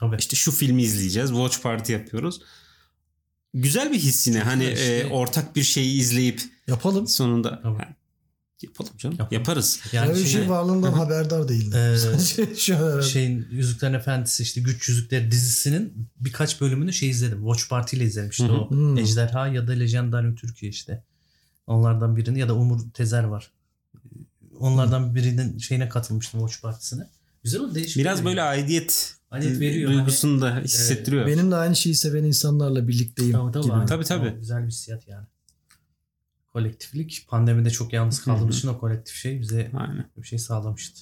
tabii. 0.00 0.16
işte 0.18 0.36
şu 0.36 0.52
filmi 0.52 0.82
izleyeceğiz. 0.82 1.30
Watch 1.30 1.62
Party 1.62 1.92
yapıyoruz. 1.92 2.40
Güzel 3.54 3.92
bir 3.92 3.98
his 3.98 4.26
yine. 4.26 4.38
Çok 4.38 4.46
Hani 4.46 4.64
güzel 4.70 4.76
işte. 4.76 4.94
e, 4.94 5.06
ortak 5.10 5.56
bir 5.56 5.62
şeyi 5.62 6.00
izleyip 6.00 6.42
Yapalım. 6.66 7.06
sonunda 7.06 7.60
Tabii. 7.62 7.72
Yani 7.82 7.94
yapalım 8.62 8.92
canım. 8.98 9.16
Yapalım. 9.18 9.40
Yaparız. 9.40 9.80
Yani 9.92 10.08
Öyle 10.10 10.20
bir 10.20 10.24
şey, 10.28 10.40
şey 10.40 10.50
varlığından 10.50 10.88
Hı 10.88 10.92
hı. 10.92 10.96
haberdar 10.96 11.48
değildim. 11.48 11.78
Ee, 11.78 12.54
şu 12.56 12.76
an 12.78 13.00
şeyin 13.00 13.48
Yüzüklerin 13.50 13.94
Efendisi 13.94 14.42
işte 14.42 14.60
Güç 14.60 14.88
Yüzükleri 14.88 15.30
dizisinin 15.30 16.08
birkaç 16.20 16.60
bölümünü 16.60 16.92
şey 16.92 17.10
izledim. 17.10 17.38
Watch 17.38 17.68
Party 17.68 17.96
ile 17.96 18.04
izledim 18.04 18.30
işte 18.30 18.44
Hı 18.44 18.48
hı. 18.48 18.52
o 18.56 18.70
Hmm. 18.70 18.98
Ejderha 18.98 19.48
ya 19.48 19.68
da 19.68 19.72
Legendarium 19.72 20.34
Türkiye 20.34 20.70
işte. 20.70 21.02
Onlardan 21.66 22.16
birini 22.16 22.38
ya 22.38 22.48
da 22.48 22.54
Umur 22.54 22.80
Tezer 22.94 23.24
var. 23.24 23.50
Onlardan 24.58 25.14
birinin 25.14 25.58
şeyine 25.58 25.88
katılmıştım 25.88 26.40
Watch 26.40 26.62
Party'sine. 26.62 27.02
Güzel 27.44 27.60
oldu 27.60 27.74
değişik. 27.74 27.96
Biraz 27.96 28.24
böyle 28.24 28.42
aidiyet 28.42 29.14
Aidiyet 29.30 29.60
veriyor. 29.60 29.92
duygusunu 29.92 30.40
da 30.40 30.60
hissettiriyor. 30.60 31.26
Benim 31.26 31.50
de 31.50 31.56
aynı 31.56 31.76
şeyi 31.76 31.94
seven 31.94 32.24
insanlarla 32.24 32.88
birlikteyim 32.88 33.32
Tabii 33.32 33.52
tabii. 33.52 33.64
gibi. 33.64 33.72
aynen. 33.72 33.86
Tabii, 33.86 34.04
tabii. 34.04 34.28
O 34.28 34.38
Güzel 34.40 34.62
bir 34.62 34.68
hissiyat 34.68 35.08
yani. 35.08 35.26
Kolektiflik. 36.52 37.26
Pandemide 37.28 37.70
çok 37.70 37.92
yalnız 37.92 38.22
kaldığımız 38.24 38.56
için 38.58 38.68
o 38.68 38.78
kolektif 38.78 39.14
şey 39.16 39.40
bize 39.40 39.70
Aynen. 39.76 40.10
bir 40.16 40.26
şey 40.26 40.38
sağlamıştı. 40.38 41.00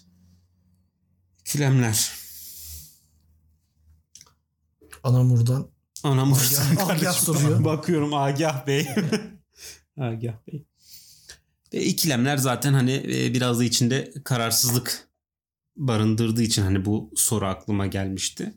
İkilemler. 1.40 2.10
Anamur'dan. 5.02 5.68
Anam 6.02 6.32
Agah- 6.32 6.92
Agah 6.92 7.12
soruyor. 7.12 7.64
Bakıyorum 7.64 8.14
Agah 8.14 8.66
Bey. 8.66 8.86
Agah 10.00 10.34
Bey. 10.46 10.64
Ve 11.74 11.84
ikilemler 11.84 12.36
zaten 12.36 12.72
hani 12.72 12.92
e, 12.92 13.34
biraz 13.34 13.58
da 13.60 13.64
içinde 13.64 14.12
kararsızlık 14.24 15.08
barındırdığı 15.76 16.42
için 16.42 16.62
hani 16.62 16.84
bu 16.84 17.10
soru 17.16 17.46
aklıma 17.46 17.86
gelmişti. 17.86 18.54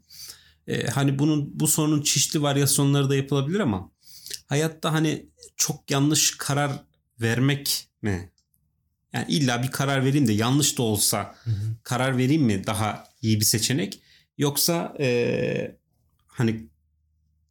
E, 0.67 0.88
hani 0.88 1.19
bunun 1.19 1.60
bu 1.60 1.67
sorunun 1.67 2.01
çeşitli 2.01 2.41
varyasyonları 2.41 3.10
da 3.10 3.15
yapılabilir 3.15 3.60
ama 3.60 3.91
hayatta 4.45 4.93
hani 4.93 5.25
çok 5.58 5.91
yanlış 5.91 6.38
karar 6.38 6.71
vermek 7.21 7.88
mi? 8.01 8.32
Yani 9.13 9.25
illa 9.30 9.63
bir 9.63 9.71
karar 9.71 10.06
vereyim 10.06 10.27
de 10.27 10.34
yanlış 10.34 10.77
da 10.77 10.84
olsa 10.84 11.36
Hı 11.43 11.49
hı. 11.51 11.75
karar 11.84 12.17
vereyim 12.17 12.43
mi 12.43 12.67
daha 12.67 13.08
iyi 13.21 13.39
bir 13.39 13.45
seçenek 13.45 14.01
yoksa 14.38 14.95
eee, 14.99 15.77
hani 16.27 16.67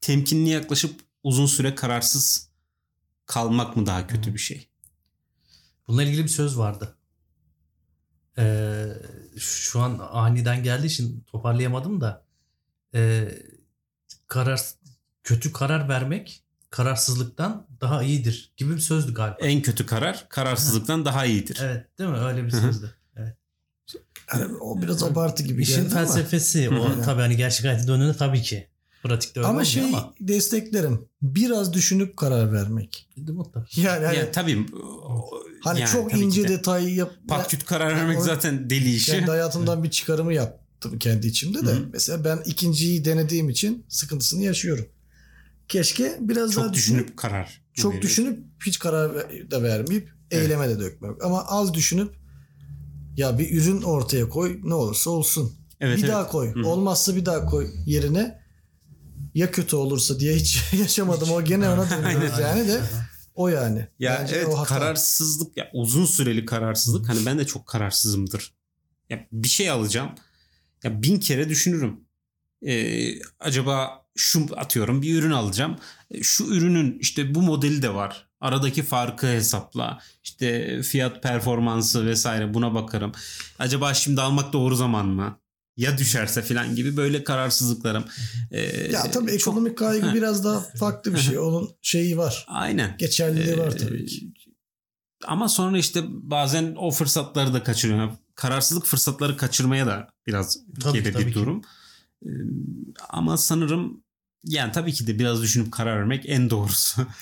temkinli 0.00 0.50
yaklaşıp 0.50 1.00
uzun 1.22 1.46
süre 1.46 1.74
kararsız 1.74 2.48
kalmak 3.26 3.76
mı 3.76 3.87
daha 3.87 4.07
kötü 4.07 4.31
Hı. 4.31 4.35
bir 4.35 4.38
şey? 4.38 4.68
Bununla 5.88 6.02
ilgili 6.02 6.24
bir 6.24 6.29
söz 6.29 6.59
vardı. 6.59 6.96
Ee, 8.38 8.87
şu 9.38 9.81
an 9.81 10.01
aniden 10.11 10.62
geldiği 10.62 10.87
için 10.87 11.25
toparlayamadım 11.27 12.01
da 12.01 12.22
ee, 12.94 13.29
karar 14.27 14.61
kötü 15.25 15.53
karar 15.53 15.88
vermek 15.88 16.42
kararsızlıktan 16.70 17.66
daha 17.81 18.03
iyidir 18.03 18.53
gibi 18.57 18.75
bir 18.75 18.81
sözdü 18.81 19.14
galiba. 19.14 19.37
En 19.40 19.62
kötü 19.62 19.87
karar 19.87 20.27
kararsızlıktan 20.29 21.05
daha 21.05 21.27
iyidir. 21.27 21.59
Evet 21.62 21.99
değil 21.99 22.11
mi? 22.11 22.16
Öyle 22.16 22.44
bir 22.44 22.51
sözdü. 22.51 22.94
Yani 24.35 24.55
o 24.61 24.83
biraz 24.83 25.03
abartı 25.03 25.42
gibi 25.42 25.62
İşin 25.62 25.81
ama. 25.81 25.90
felsefesi 25.90 26.70
Hı 26.70 26.75
o 26.75 27.03
tabii 27.03 27.20
hani 27.20 27.37
gerçek 27.37 27.66
hayata 27.66 27.88
döndüğünde 27.88 28.16
tabii 28.16 28.42
ki 28.42 28.68
Pratikte 29.09 29.40
öyle 29.40 29.49
ama 29.49 29.64
şey 29.64 29.85
ama. 29.85 30.14
desteklerim. 30.21 31.09
Biraz 31.23 31.73
düşünüp 31.73 32.16
karar 32.16 32.53
vermek. 32.53 33.09
Mutlaka. 33.16 33.66
Yani 33.77 34.07
hani, 34.07 34.16
Ya 34.19 34.33
tabii 34.33 34.66
hani 35.64 35.81
yani 35.81 35.90
çok 35.90 36.11
tabii 36.11 36.21
ince 36.21 36.45
de. 36.45 36.49
detay 36.49 36.95
yap. 36.95 37.12
Patküt 37.29 37.64
karar 37.64 37.90
Yani 37.90 38.01
vermek 38.01 38.21
zaten 38.21 38.71
deli 38.71 38.95
işi. 38.95 39.12
Kendi 39.12 39.27
hayatımdan 39.31 39.85
bir 39.85 39.90
çıkarımı 39.90 40.35
yaptım 40.35 40.99
kendi 40.99 41.27
içimde 41.27 41.66
de. 41.66 41.71
Hı. 41.73 41.88
Mesela 41.92 42.25
ben 42.25 42.38
ikinciyi 42.47 43.05
denediğim 43.05 43.49
için 43.49 43.85
sıkıntısını 43.88 44.42
yaşıyorum. 44.45 44.87
Keşke 45.69 46.16
biraz 46.21 46.57
daha 46.57 46.64
Çok 46.64 46.75
düşünüp 46.75 47.01
düşünüp 47.01 47.16
karar. 47.16 47.62
çok 47.75 47.92
veriyorsun. 47.95 48.11
düşünüp 48.11 48.45
hiç 48.66 48.79
karar 48.79 49.14
da 49.51 49.62
vermeyip 49.62 50.09
Evet. 50.31 50.42
eyleme 50.45 50.69
de 50.69 50.79
dökmek. 50.81 51.25
Ama 51.25 51.45
az 51.47 51.75
düşünüp 51.75 52.14
ya 53.16 53.38
bir 53.38 53.57
ürün 53.62 53.83
ortaya 53.83 54.29
koy 54.29 54.61
ne 54.64 54.75
olursa 54.75 55.11
olsun. 55.11 55.53
Evet, 55.81 55.97
bir 55.99 56.03
evet. 56.03 56.12
daha 56.12 56.29
koy. 56.29 56.55
Hı. 56.55 56.66
Olmazsa 56.66 57.16
bir 57.16 57.27
daha 57.27 57.47
koy 57.47 57.71
yerine. 57.87 58.45
Ya 59.37 59.51
kötü 59.51 59.77
olursa 59.77 60.20
diye 60.20 60.35
hiç 60.37 60.59
yaşamadım. 60.72 61.31
O 61.31 61.44
gene 61.44 61.68
ona 61.68 61.90
dönüyoruz 61.90 62.38
yani 62.38 62.68
de 62.68 62.81
o 63.35 63.49
yani. 63.49 63.87
Ya 63.99 64.16
Bence 64.20 64.35
evet 64.37 64.46
o 64.49 64.59
hata. 64.59 64.79
kararsızlık 64.79 65.57
ya 65.57 65.70
uzun 65.72 66.05
süreli 66.07 66.44
kararsızlık 66.44 67.09
hani 67.09 67.27
ben 67.27 67.38
de 67.38 67.46
çok 67.46 67.66
kararsızımdır. 67.66 68.55
Ya 69.11 69.27
bir 69.33 69.49
şey 69.49 69.70
alacağım. 69.70 70.11
Ya 70.85 71.03
bin 71.03 71.20
kere 71.20 71.49
düşünürüm. 71.49 72.01
Ee, 72.66 73.14
acaba 73.40 74.07
şu 74.16 74.46
atıyorum 74.57 75.03
bir 75.03 75.18
ürün 75.18 75.31
alacağım. 75.31 75.77
Şu 76.22 76.44
ürünün 76.44 76.99
işte 77.01 77.35
bu 77.35 77.42
modeli 77.42 77.83
de 77.83 77.94
var. 77.94 78.29
Aradaki 78.40 78.83
farkı 78.83 79.27
hesapla. 79.27 79.99
İşte 80.25 80.83
fiyat 80.83 81.22
performansı 81.22 82.07
vesaire 82.07 82.55
buna 82.55 82.75
bakarım. 82.75 83.12
Acaba 83.59 83.94
şimdi 83.94 84.20
almak 84.20 84.53
doğru 84.53 84.75
zaman 84.77 85.07
mı? 85.07 85.38
Ya 85.77 85.99
düşerse 85.99 86.43
falan 86.43 86.75
gibi 86.77 86.97
böyle 86.97 87.25
kararsızlıklarım. 87.25 88.05
Ee, 88.51 88.61
Ya 88.93 89.03
tabii 89.03 89.12
çok- 89.12 89.31
ekonomik 89.35 89.79
kaygı 89.79 90.15
biraz 90.15 90.45
daha 90.45 90.61
farklı 90.61 91.15
bir 91.15 91.19
şey. 91.19 91.39
Onun 91.39 91.71
şeyi 91.83 92.17
var. 92.19 92.45
Aynen. 92.49 92.97
Geçerliliği 92.99 93.59
var 93.59 93.73
Ee, 93.73 93.77
tabii 93.77 94.07
ki. 94.07 94.33
Ama 95.27 95.49
sonra 95.49 95.79
işte 95.79 96.01
bazen 96.09 96.75
o 96.79 96.91
fırsatları 96.91 97.55
da 97.55 97.62
kaçırıyor. 97.62 98.12
Kararsızlık 98.35 98.87
fırsatları 98.87 99.37
kaçırmaya 99.37 99.87
da 99.87 100.09
biraz 100.27 100.59
Tabii, 100.81 101.05
bir 101.05 101.12
ki. 101.29 101.35
durum. 101.35 101.62
Ee, 102.27 102.29
Ama 103.09 103.37
sanırım 103.37 104.05
yani 104.45 104.73
tabii 104.73 104.93
ki 104.93 105.07
de 105.07 105.19
biraz 105.19 105.43
düşünüp 105.43 105.73
karar 105.73 105.99
vermek 105.99 106.25
en 106.29 106.51
doğrusu. 106.51 107.07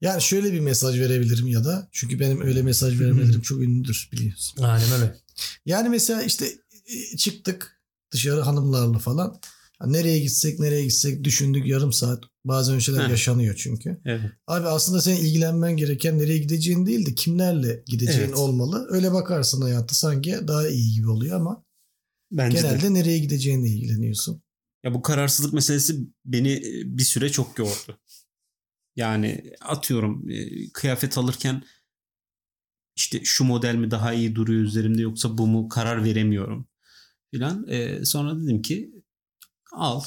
Yani 0.00 0.22
şöyle 0.22 0.52
bir 0.52 0.60
mesaj 0.60 1.00
verebilirim 1.00 1.46
ya 1.46 1.64
da 1.64 1.88
çünkü 1.92 2.20
benim 2.20 2.40
öyle 2.42 2.62
mesaj 2.62 3.00
vermelerim 3.00 3.40
çok 3.42 3.62
ünlüdür 3.62 4.08
biliyorsun. 4.12 4.62
Aynen 4.62 4.92
öyle. 4.92 5.14
Yani 5.66 5.88
mesela 5.88 6.22
işte 6.22 6.46
e, 6.86 7.16
çıktık 7.16 7.77
dışarı 8.12 8.40
hanımlarla 8.40 8.98
falan. 8.98 9.40
Nereye 9.86 10.18
gitsek 10.18 10.58
nereye 10.58 10.84
gitsek 10.84 11.24
düşündük 11.24 11.66
yarım 11.66 11.92
saat. 11.92 12.24
Bazen 12.44 12.72
öyle 12.74 12.82
şeyler 12.84 13.04
Heh. 13.04 13.10
yaşanıyor 13.10 13.54
çünkü. 13.54 14.00
evet. 14.04 14.30
Abi 14.46 14.66
aslında 14.66 15.00
senin 15.02 15.16
ilgilenmen 15.16 15.76
gereken 15.76 16.18
nereye 16.18 16.38
gideceğin 16.38 16.86
değil 16.86 17.06
de 17.06 17.14
kimlerle 17.14 17.82
gideceğin 17.86 18.20
Evet. 18.28 18.36
olmalı. 18.36 18.86
Öyle 18.90 19.12
bakarsın 19.12 19.62
hayatı 19.62 19.94
sanki 19.98 20.38
daha 20.48 20.68
iyi 20.68 20.94
gibi 20.94 21.08
oluyor 21.10 21.36
ama 21.36 21.64
Bence 22.32 22.56
de. 22.56 22.62
genelde 22.62 22.94
nereye 22.94 23.18
gideceğinle 23.18 23.68
ilgileniyorsun. 23.68 24.42
Ya 24.84 24.94
bu 24.94 25.02
kararsızlık 25.02 25.52
meselesi 25.52 26.00
beni 26.24 26.52
e, 26.52 26.98
bir 26.98 27.04
süre 27.04 27.30
çok 27.32 27.58
yordu. 27.58 27.98
Yani 28.96 29.52
atıyorum 29.60 30.30
e, 30.30 30.68
kıyafet 30.72 31.18
alırken 31.18 31.62
işte 32.96 33.20
şu 33.24 33.44
model 33.44 33.74
mi 33.74 33.90
daha 33.90 34.12
iyi 34.12 34.34
duruyor 34.34 34.62
üzerimde 34.64 35.02
yoksa 35.02 35.38
bu 35.38 35.46
mu 35.46 35.68
karar 35.68 36.04
veremiyorum 36.04 36.68
filan. 37.30 37.66
E, 37.68 38.04
sonra 38.04 38.42
dedim 38.42 38.62
ki 38.62 38.90
al. 39.72 40.00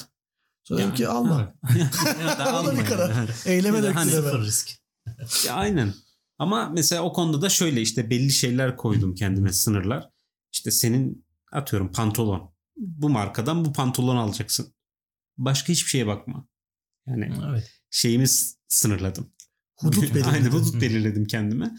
Sonra 0.63 0.79
dedim 0.79 0.93
ki 0.93 1.07
alma. 1.07 1.53
Ya 2.21 2.39
da 2.39 2.53
alma 2.53 2.79
bir 2.79 2.85
karar. 2.85 3.09
yani. 3.15 3.29
Eyleme 3.45 3.83
döktü 3.83 3.93
hani. 3.93 4.11
Sıfır 4.11 4.41
risk. 4.41 4.71
Ya 5.47 5.53
aynen. 5.53 5.93
Ama 6.39 6.69
mesela 6.69 7.01
o 7.03 7.13
konuda 7.13 7.41
da 7.41 7.49
şöyle 7.49 7.81
işte 7.81 8.09
belli 8.09 8.31
şeyler 8.31 8.77
koydum 8.77 9.15
kendime 9.15 9.53
sınırlar. 9.53 10.09
İşte 10.53 10.71
senin 10.71 11.25
atıyorum 11.51 11.91
pantolon. 11.91 12.53
Bu 12.77 13.09
markadan 13.09 13.65
bu 13.65 13.73
pantolon 13.73 14.15
alacaksın. 14.15 14.73
Başka 15.37 15.73
hiçbir 15.73 15.89
şeye 15.89 16.07
bakma. 16.07 16.47
Yani 17.07 17.33
Evet. 17.49 17.71
şeyimi 17.89 18.27
s- 18.27 18.55
sınırladım. 18.67 19.33
Hudut 19.79 20.01
belirledin. 20.03 20.23
Aynen 20.29 20.49
hudut 20.51 20.81
belirledim 20.81 21.25
kendime. 21.25 21.71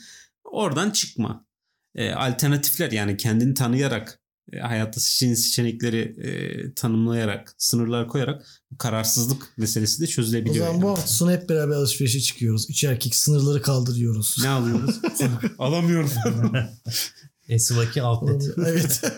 Oradan 0.45 0.91
çıkma. 0.91 1.47
E, 1.95 2.13
alternatifler 2.13 2.93
yani 2.93 3.17
kendini 3.17 3.55
tanıyarak 3.55 4.22
hayatta 4.61 5.01
seçeneğin 5.01 5.35
seçenekleri 5.37 5.99
e, 6.01 6.75
tanımlayarak 6.75 7.55
sınırlar 7.59 8.09
koyarak 8.09 8.47
bu 8.71 8.77
kararsızlık 8.79 9.53
meselesi 9.59 10.01
de 10.01 10.05
O 10.05 10.07
çözülebiliyor. 10.07 10.57
zaman 10.67 10.73
yani. 10.73 10.83
bu 10.83 10.89
hafta 10.91 11.07
sonu 11.07 11.31
hep 11.33 11.49
beraber 11.49 11.75
alışverişe 11.75 12.21
çıkıyoruz. 12.21 12.67
Üç 12.71 12.85
erkek 12.85 13.15
sınırları 13.15 13.63
kaldırıyoruz. 13.63 14.37
Ne 14.43 14.49
alıyoruz? 14.49 15.01
Alamıyorum. 15.59 16.11
Esvaki 17.49 18.03
outlet. 18.03 18.55
evet. 18.67 19.03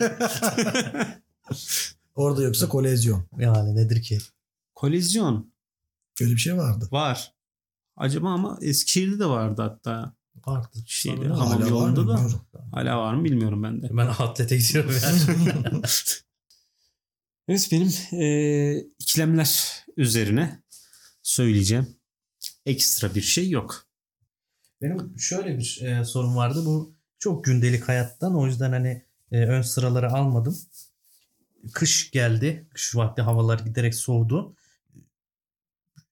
Orada 2.15 2.43
yoksa 2.43 2.69
kolezyon. 2.69 3.25
Yani 3.39 3.77
nedir 3.77 4.03
ki? 4.03 4.19
Kolizyon 4.75 5.53
Öyle 6.21 6.33
bir 6.33 6.39
şey 6.39 6.57
vardı. 6.57 6.89
var. 6.91 7.33
Acaba 7.97 8.29
ama 8.29 8.59
Eskişehir'de 8.61 9.19
de 9.19 9.27
vardı 9.27 9.63
hatta. 9.63 10.15
Vardı. 10.47 10.79
Şeyde, 10.87 11.29
Hala 11.29 11.75
var 11.75 11.89
mı 11.89 11.97
da. 11.97 12.01
bilmiyorum. 12.01 12.41
Hala 12.75 12.99
var 12.99 13.15
mı 13.15 13.25
bilmiyorum 13.25 13.63
ben 13.63 13.83
de. 13.83 13.89
Ben 13.91 14.07
atlete 14.07 14.57
gidiyorum 14.57 14.95
yani. 15.03 15.83
Evet 17.49 17.69
benim 17.73 17.93
e, 18.23 18.79
ikilemler 18.99 19.85
üzerine 19.97 20.63
söyleyeceğim. 21.23 21.87
Ekstra 22.67 23.15
bir 23.15 23.21
şey 23.21 23.51
yok. 23.51 23.87
Benim 24.83 25.19
şöyle 25.19 25.59
bir 25.59 25.81
e, 25.83 26.05
sorun 26.05 26.37
vardı. 26.37 26.63
Bu 26.67 26.95
çok 27.19 27.45
gündelik 27.45 27.89
hayattan. 27.89 28.37
O 28.37 28.47
yüzden 28.47 28.73
hani 28.73 29.03
e, 29.33 29.39
ön 29.39 29.63
sıraları 29.63 30.11
almadım. 30.13 30.59
Kış 31.73 32.11
geldi. 32.11 32.67
Kış 32.75 32.97
vakti 32.97 33.23
havalar 33.23 33.59
giderek 33.59 33.95
soğudu. 33.95 34.57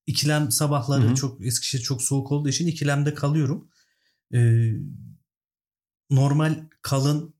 İkilem 0.06 0.50
sabahları 0.50 1.02
Hı 1.02 1.10
hı. 1.10 1.14
çok 1.14 1.46
Eskişehir 1.46 1.82
çok 1.82 2.02
soğuk 2.02 2.32
olduğu 2.32 2.48
için 2.48 2.66
ikilemde 2.66 3.14
kalıyorum. 3.14 3.68
E, 4.34 4.70
normal 6.12 6.56
kalın 6.82 7.34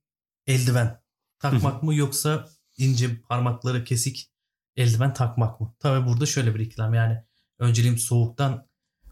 eldiven 0.46 1.00
takmak 1.38 1.82
mı 1.82 1.94
yoksa 1.94 2.48
ince 2.78 3.20
parmakları 3.20 3.84
kesik 3.84 4.30
eldiven 4.76 5.14
takmak 5.14 5.60
mı? 5.60 5.74
Tabii 5.78 6.06
burada 6.06 6.26
şöyle 6.26 6.54
bir 6.54 6.60
ikilem 6.60 6.94
yani 6.94 7.24
önceliğim 7.58 7.98
soğuktan 7.98 8.66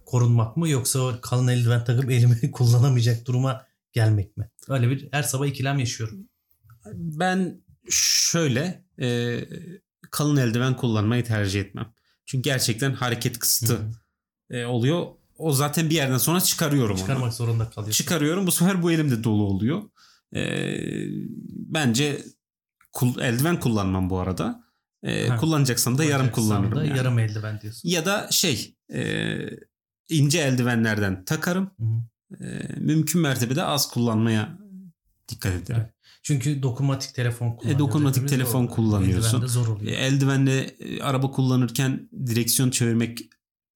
korunmak 0.06 0.56
mı 0.56 0.68
yoksa 0.68 1.20
kalın 1.20 1.48
eldiven 1.48 1.84
takıp 1.84 2.10
elimi 2.10 2.50
kullanamayacak 2.52 3.26
duruma 3.26 3.66
gelmek 3.92 4.36
mi? 4.36 4.50
Öyle 4.68 4.90
bir 4.90 5.08
her 5.12 5.22
sabah 5.22 5.46
ikilem 5.46 5.78
yaşıyorum. 5.78 6.28
Ben 6.94 7.62
şöyle 7.90 8.84
e, 9.00 9.40
kalın 10.10 10.36
eldiven 10.36 10.76
kullanmayı 10.76 11.24
tercih 11.24 11.60
etmem. 11.60 11.94
Çünkü 12.26 12.42
gerçekten 12.42 12.92
hareket 12.92 13.38
kısıtı 13.38 13.90
e, 14.50 14.64
oluyor. 14.64 15.06
O 15.40 15.52
zaten 15.52 15.90
bir 15.90 15.94
yerden 15.94 16.18
sonra 16.18 16.40
çıkarıyorum 16.40 16.92
onu. 16.92 16.98
Çıkarmak 17.00 17.34
zorunda 17.34 17.70
kalıyorsun. 17.70 18.04
Çıkarıyorum 18.04 18.46
bu 18.46 18.52
sefer 18.52 18.82
bu 18.82 18.92
elimde 18.92 19.24
dolu 19.24 19.42
oluyor. 19.42 19.82
E, 20.36 20.42
bence 21.48 22.22
kul- 22.92 23.20
eldiven 23.20 23.60
kullanmam 23.60 24.10
bu 24.10 24.18
arada. 24.18 24.64
E, 25.02 25.28
Ha. 25.28 25.36
kullanacaksam 25.36 25.98
da 25.98 26.04
yarım 26.04 26.30
kullanırım. 26.30 26.76
da 26.76 26.84
yani. 26.84 26.98
Yarım 26.98 27.18
eldiven 27.18 27.60
diyorsun. 27.60 27.88
Ya 27.88 28.06
da 28.06 28.28
şey 28.30 28.74
e, 28.94 29.36
ince 30.08 30.38
eldivenlerden 30.38 31.24
takarım. 31.24 31.70
Hı 31.78 31.84
hı. 31.84 32.44
E, 32.44 32.74
mümkün 32.80 33.20
mertebede 33.20 33.62
az 33.64 33.90
kullanmaya 33.90 34.58
dikkat 35.28 35.52
ederim. 35.54 35.80
Evet. 35.80 35.94
Çünkü 36.22 36.62
dokunmatik 36.62 37.14
telefon 37.14 37.50
kullanıyoruz. 37.52 37.78
dokunmatik 37.86 38.16
hepimiz. 38.22 38.32
telefon 38.32 38.64
O 38.66 38.68
kullanıyorsun. 38.70 39.28
eldivende 39.28 39.48
zor 39.52 39.66
E, 39.66 39.70
oluyor. 39.70 39.92
eldivenle 39.92 40.60
e, 40.60 41.02
araba 41.02 41.30
kullanırken 41.30 42.08
direksiyon 42.26 42.70
çevirmek 42.70 43.20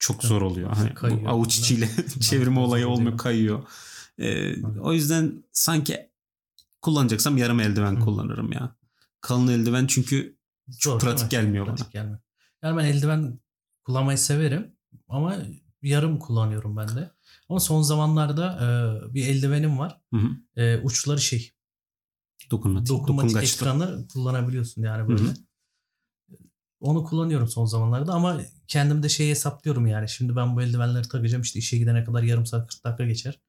çok 0.05 0.25
zor 0.25 0.43
oluyor. 0.43 0.71
Hani 0.73 0.95
Kayıyor. 0.95 1.25
bu 1.25 1.29
avuç 1.29 1.59
içiyle 1.59 1.90
çevirme 2.21 2.61
olayı 2.61 2.88
olmuyor, 2.88 3.19
kayıyor. 3.19 3.62
E, 4.19 4.57
o 4.62 4.93
yüzden 4.93 5.45
sanki 5.53 6.11
kullanacaksam 6.83 7.37
yarım 7.37 7.61
eldiven 7.61 7.97
Hı. 7.97 8.01
kullanırım 8.01 8.53
ya. 8.53 8.77
Kalın 9.21 9.49
eldiven 9.49 9.87
çünkü 9.87 10.38
Zor, 10.69 11.01
pratik 11.01 11.31
gelmiyor 11.31 11.67
pratik 11.67 11.93
gelmiyor. 11.93 12.19
Yani 12.62 12.77
ben 12.77 12.85
eldiven 12.85 13.40
kullanmayı 13.85 14.19
severim 14.19 14.77
ama 15.09 15.37
yarım 15.83 16.19
kullanıyorum 16.19 16.77
ben 16.77 16.88
de. 16.88 17.11
Ama 17.49 17.61
son 17.61 17.83
zamanlarda 17.83 18.47
e, 18.61 19.14
bir 19.14 19.27
eldivenim 19.29 19.79
var. 19.79 20.01
Hı 20.14 20.21
hı. 20.21 20.61
E, 20.62 20.81
uçları 20.83 21.21
şey 21.21 21.53
dokunmatik, 22.51 22.88
dokunmatik 22.88 23.37
ekranı 23.37 24.09
kullanabiliyorsun 24.09 24.83
yani 24.83 25.09
böyle. 25.09 25.23
Hı 25.23 25.29
hı. 25.29 25.35
Onu 26.85 27.05
kullanıyorum 27.05 27.49
son 27.49 27.66
zamanlarda 27.66 28.12
ama 28.12 28.40
kendim 28.68 29.03
de 29.03 29.09
şey 29.09 29.31
hesaplıyorum 29.31 29.87
yani. 29.87 30.09
Şimdi 30.09 30.37
ben 30.37 30.57
bu 30.57 30.62
eldivenleri 30.62 31.09
takacağım 31.09 31.42
işte 31.42 31.59
işe 31.59 31.79
gidene 31.79 32.05
kadar 32.05 32.23
yarım 32.23 32.47
saat 32.47 32.68
40 32.70 32.85
dakika 32.85 33.05
geçer. 33.07 33.40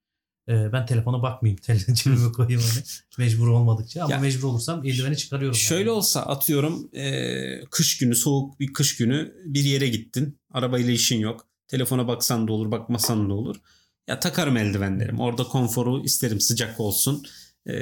e, 0.49 0.71
ben 0.73 0.85
telefona 0.85 1.21
bakmayayım. 1.21 1.61
Telefonu 1.61 1.95
cebime 1.95 2.31
koyayım 2.31 2.61
hani. 2.73 2.83
Mecbur 3.17 3.47
olmadıkça. 3.47 4.03
Ama 4.03 4.13
Ya, 4.13 4.19
mecbur 4.19 4.47
olursam 4.47 4.85
eldiveni 4.85 5.17
çıkarıyorum. 5.17 5.55
Şöyle 5.55 5.89
yani. 5.89 5.97
olsa 5.97 6.21
atıyorum 6.21 6.89
e, 6.95 7.65
kış 7.71 7.97
günü 7.97 8.15
soğuk 8.15 8.59
bir 8.59 8.73
kış 8.73 8.97
günü 8.97 9.33
bir 9.45 9.63
yere 9.63 9.87
gittin. 9.87 10.39
Arabayla 10.51 10.91
işin 10.91 11.19
yok. 11.19 11.47
Telefona 11.67 12.07
baksan 12.07 12.47
da 12.47 12.53
olur 12.53 12.71
bakmasan 12.71 13.29
da 13.29 13.33
olur. 13.33 13.55
Ya 14.07 14.19
takarım 14.19 14.57
eldivenlerim. 14.57 15.19
Orada 15.19 15.43
konforu 15.43 16.03
isterim 16.03 16.41
sıcak 16.41 16.79
olsun. 16.79 17.23
E, 17.69 17.73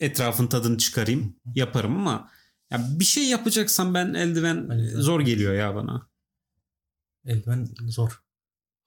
etrafın 0.00 0.46
tadını 0.46 0.78
çıkarayım. 0.78 1.36
Yaparım 1.54 1.96
ama 1.96 2.30
ya 2.70 2.86
bir 2.90 3.04
şey 3.04 3.24
yapacaksam 3.28 3.94
ben 3.94 4.14
eldiven 4.14 4.56
Eldiven. 4.70 5.00
zor 5.00 5.20
geliyor 5.20 5.54
ya 5.54 5.74
bana. 5.74 6.08
Eldiven 7.24 7.68
zor. 7.88 8.22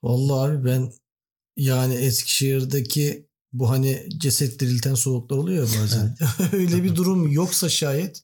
Vallahi 0.03 0.51
abi 0.51 0.65
ben 0.65 0.91
yani 1.57 1.93
Eskişehir'deki 1.95 3.29
bu 3.53 3.69
hani 3.69 4.09
ceset 4.17 4.59
dirilten 4.59 4.95
soğuklar 4.95 5.37
oluyor 5.37 5.69
ya 5.73 5.81
bazen. 5.81 6.15
Öyle 6.53 6.83
bir 6.83 6.95
durum 6.95 7.27
yoksa 7.31 7.69
şayet 7.69 8.23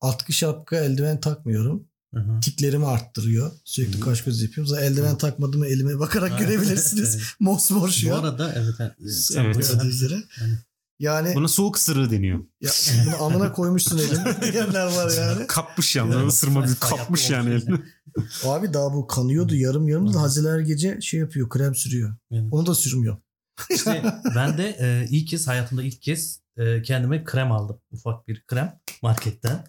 atkı 0.00 0.32
şapka 0.32 0.76
eldiven 0.76 1.20
takmıyorum. 1.20 1.88
Hı 2.14 2.20
hı. 2.20 2.40
Tiklerimi 2.40 2.86
arttırıyor. 2.86 3.52
Sürekli 3.64 3.96
Hı. 3.96 4.00
kaş 4.00 4.24
göz 4.24 4.42
yapıyorum. 4.42 4.66
Zaten 4.70 4.86
eldiven 4.86 5.18
takmadığımı 5.18 5.66
elime 5.66 5.98
bakarak 5.98 6.38
görebilirsiniz. 6.38 7.14
Evet. 7.14 7.24
Mosmor 7.40 7.88
şu 7.88 8.10
Bu 8.10 8.14
an. 8.14 8.22
arada 8.22 8.52
evet. 8.56 8.74
evet. 8.80 9.12
Sen 9.12 9.44
Evet. 9.44 9.54
buyur. 9.56 9.68
Gördüğünüz 9.68 9.94
üzere. 10.02 10.22
Yani- 10.40 10.58
Yani 10.98 11.34
Buna 11.34 11.48
soğuk 11.48 11.76
ısırığı 11.76 12.10
deniyor. 12.10 12.38
ya, 12.60 12.70
bunu 13.06 13.22
amına 13.24 13.52
koymuşsun 13.52 13.98
elin 13.98 14.18
diyenler 14.52 14.86
var 14.86 15.12
yani. 15.18 15.46
Kapmış 15.46 15.96
Evet. 15.96 16.12
yani. 16.14 16.28
Isırma 16.28 16.64
bir 16.64 16.74
kapmış 16.74 17.30
yani 17.30 17.50
elini. 17.54 17.78
Abi 18.44 18.74
daha 18.74 18.94
bu 18.94 19.06
kanıyordu 19.06 19.54
yarım 19.54 19.88
yarım 19.88 20.14
da. 20.14 20.20
Haziler 20.20 20.60
gece 20.60 21.00
şey 21.00 21.20
yapıyor 21.20 21.48
krem 21.48 21.74
sürüyor. 21.74 22.16
Evet. 22.30 22.44
Onu 22.50 22.66
da 22.66 22.74
sürmüyor. 22.74 23.16
İşte 23.70 24.04
ben 24.36 24.58
de 24.58 24.76
e, 24.80 25.06
ilk 25.10 25.28
kez 25.28 25.48
hayatımda 25.48 25.82
ilk 25.82 26.02
kez 26.02 26.40
e, 26.56 26.82
kendime 26.82 27.24
krem 27.24 27.52
aldım. 27.52 27.80
Ufak 27.90 28.28
bir 28.28 28.44
krem 28.46 28.80
marketten. 29.02 29.66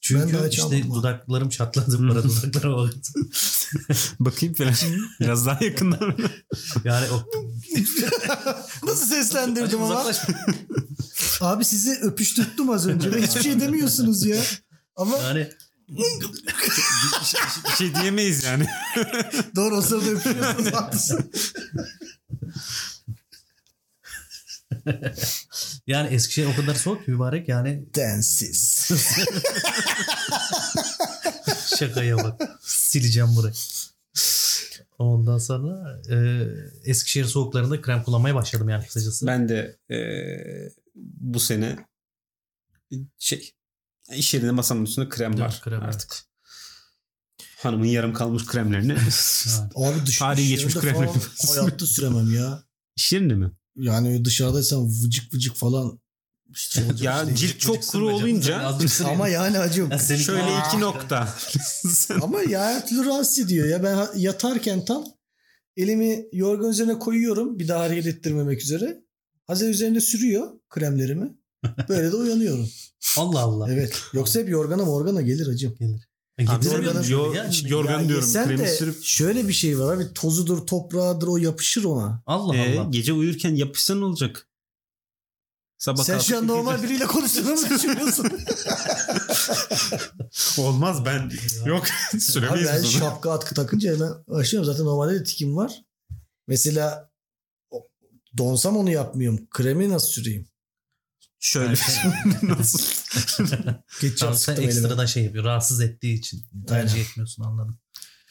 Çünkü 0.00 0.48
işte 0.50 0.84
dudaklarım 0.94 1.48
çatladı 1.48 2.12
arada 2.12 2.22
dudaklara 2.28 2.76
baktım. 2.76 3.30
Bakayım 4.20 4.54
falan. 4.54 4.74
Biraz 5.20 5.46
daha 5.46 5.64
yakından. 5.64 6.16
Yani 6.84 7.06
o 7.10 7.24
Nasıl 8.86 9.06
seslendirdim 9.06 9.82
ama? 9.82 10.12
Abi 11.40 11.64
sizi 11.64 11.90
öpüştürttüm 12.02 12.70
az 12.70 12.86
önce 12.86 13.12
ve 13.12 13.22
hiçbir 13.22 13.42
şey 13.42 13.60
demiyorsunuz 13.60 14.26
ya. 14.26 14.42
Ama 14.96 15.16
Yani 15.16 15.50
bir 15.88 17.76
şey 17.76 17.94
diyemeyiz 17.94 18.44
yani. 18.44 18.66
doğru 19.56 19.76
o 19.76 19.82
sırada 19.82 20.10
öpüşüyorsunuz 20.10 20.72
haklısın. 20.72 21.32
yani 25.86 26.08
Eskişehir 26.14 26.46
o 26.46 26.56
kadar 26.56 26.74
soğuk 26.74 27.04
ki 27.04 27.10
mübarek 27.10 27.48
yani 27.48 27.84
Densiz. 27.94 28.88
şakaya 31.78 32.16
bak. 32.16 32.42
Sileceğim 32.62 33.36
burayı. 33.36 33.54
Ondan 34.98 35.38
sonra 35.38 36.00
e, 36.10 36.46
Eskişehir 36.84 37.24
soğuklarında 37.24 37.80
krem 37.80 38.02
kullanmaya 38.02 38.34
başladım 38.34 38.68
yani 38.68 38.86
kısacası. 38.86 39.26
Ben 39.26 39.48
de 39.48 39.78
eee, 39.90 40.72
bu 40.94 41.40
sene 41.40 41.76
şey 43.18 43.52
iş 44.12 44.34
yerinde 44.34 44.50
masamın 44.50 44.84
üstünde 44.84 45.08
krem 45.08 45.32
Değil 45.32 45.44
var 45.44 45.60
Krem, 45.64 45.82
artık. 45.82 46.16
Hanımın 47.58 47.86
yarım 47.86 48.12
kalmış 48.12 48.46
kremlerini. 48.46 48.96
Abi 49.74 50.06
dış 50.06 50.18
Tarihi 50.18 50.48
geçmiş 50.48 50.74
yerinde 50.74 50.92
kremler. 50.92 51.12
falan 51.12 51.56
Hayatta 51.62 51.86
süremem 51.86 52.34
ya. 52.34 52.62
İş 52.96 53.12
yerinde 53.12 53.34
mi? 53.34 53.50
Yani 53.78 54.24
dışarıdaysam 54.24 54.88
vıcık 54.88 55.34
vıcık 55.34 55.56
falan. 55.56 55.98
işte 56.54 56.82
Ya 57.00 57.24
şey. 57.26 57.34
cilt 57.34 57.60
çok 57.60 57.82
kuru 57.88 58.14
olunca. 58.14 58.76
Ama 59.04 59.28
yani 59.28 59.58
acım. 59.58 59.90
Seninki- 59.98 60.24
şöyle 60.24 60.42
Aa. 60.42 60.68
iki 60.68 60.80
nokta. 60.80 61.28
Ama 62.22 62.42
ya 62.42 62.64
her 62.64 62.86
türlü 62.86 63.04
rahatsız 63.04 63.38
ediyor 63.38 63.68
ya. 63.68 63.82
Ben 63.82 64.08
yatarken 64.16 64.84
tam 64.84 65.04
elimi 65.76 66.26
yorgan 66.32 66.70
üzerine 66.70 66.98
koyuyorum. 66.98 67.58
Bir 67.58 67.68
daha 67.68 67.80
hareket 67.80 68.06
ettirmemek 68.06 68.62
üzere. 68.62 69.02
Hazer 69.46 69.68
üzerinde 69.68 70.00
sürüyor 70.00 70.48
kremlerimi. 70.68 71.32
Böyle 71.88 72.12
de 72.12 72.16
uyanıyorum. 72.16 72.68
Allah 73.16 73.40
Allah. 73.40 73.72
Evet. 73.72 74.00
Yoksa 74.12 74.40
hep 74.40 74.48
yorgana 74.48 74.84
morgana 74.84 75.20
gelir 75.22 75.46
acım. 75.46 75.74
Gelir. 75.80 76.07
Abi 76.46 76.68
musun 76.68 77.02
yo- 77.12 77.32
ya? 77.34 77.50
yorgan 77.66 78.00
Ya 78.00 78.08
diyorum. 78.08 78.32
Kremi 78.32 78.58
de 78.58 78.76
sürüp 78.76 79.04
şöyle 79.04 79.48
bir 79.48 79.52
şey 79.52 79.78
var 79.78 79.96
abi. 79.96 80.12
Tozudur, 80.14 80.66
toprağıdır 80.66 81.26
o 81.28 81.36
yapışır 81.36 81.84
ona. 81.84 82.22
Allah 82.26 82.56
Ee, 82.56 82.78
Allah. 82.78 82.88
gece 82.90 83.12
uyurken 83.12 83.54
yapışsa 83.54 83.94
ne 83.94 84.04
olacak? 84.04 84.48
Sabah 85.78 86.04
Sen 86.04 86.18
şu 86.18 86.38
an 86.38 86.46
normal 86.48 86.76
gece- 86.76 86.88
biriyle 86.88 87.06
konuştuğunu 87.06 87.50
mu 87.54 87.68
düşünüyorsun? 87.70 88.26
Olmaz 90.58 91.04
ben. 91.04 91.30
Yok 91.66 91.84
Abi 92.12 92.20
süremeyiz 92.20 92.68
ben 92.68 92.76
biz 92.82 92.84
onu. 92.84 92.92
şapka 93.00 93.32
atkı 93.32 93.54
takınca 93.54 93.94
hemen 93.94 94.12
başlıyorum. 94.28 94.72
Zaten 94.72 94.86
normalde 94.86 95.14
de 95.20 95.24
tikim 95.24 95.56
var. 95.56 95.82
Mesela 96.46 97.10
donsam 98.38 98.76
onu 98.76 98.90
yapmıyorum. 98.90 99.46
Kremi 99.50 99.90
nasıl 99.90 100.08
süreyim? 100.08 100.48
Şöyle 101.40 101.72
nasıl? 102.42 102.78
Ketçap 104.00 104.18
Tamam, 104.18 104.34
sen 104.34 104.34
sıktım 104.34 104.54
elime. 104.64 104.64
ekstradan 104.66 105.06
şey 105.06 105.24
yapıyor. 105.24 105.44
Rahatsız 105.44 105.80
ettiği 105.80 106.14
için 106.14 106.42
tercih 106.68 107.00
etmiyorsun 107.00 107.44
anladım. 107.44 107.78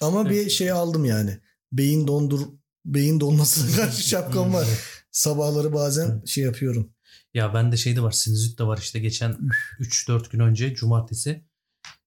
Ama 0.02 0.30
bir 0.30 0.50
şey 0.50 0.72
aldım 0.72 1.06
yani. 1.06 1.40
Beyin 1.72 2.08
dondur 2.08 2.42
beyin 2.86 3.20
donmasına 3.20 3.76
karşı 3.76 4.10
şapkam 4.10 4.54
var. 4.54 4.68
Sabahları 5.12 5.74
bazen 5.74 6.22
şey 6.26 6.44
yapıyorum. 6.44 6.94
Ya 7.34 7.54
bende 7.54 7.78
şey 7.78 7.96
de 7.96 8.02
var. 8.02 8.12
Sinüzit 8.12 8.60
de 8.60 8.64
var 8.64 8.78
işte 8.78 9.00
geçen 9.00 9.38
3-4 9.80 10.30
gün 10.30 10.40
önce 10.40 10.76
cumartesi. 10.76 11.46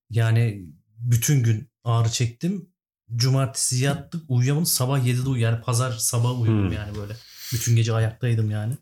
Yani 0.09 0.65
bütün 0.97 1.43
gün 1.43 1.69
ağrı 1.83 2.09
çektim. 2.11 2.69
Cumartesi 3.15 3.77
yattık 3.83 4.23
uyuyamadım. 4.27 4.65
Sabah 4.65 4.99
7'de 5.05 5.29
uyu. 5.29 5.41
Yani 5.41 5.61
pazar 5.61 5.91
sabah 5.91 6.41
uyudum 6.41 6.65
Hmm. 6.65 6.71
yani 6.71 6.97
böyle. 6.97 7.13
Bütün 7.53 7.75
gece 7.75 7.93
ayaktaydım 7.93 8.51
yani. 8.51 8.73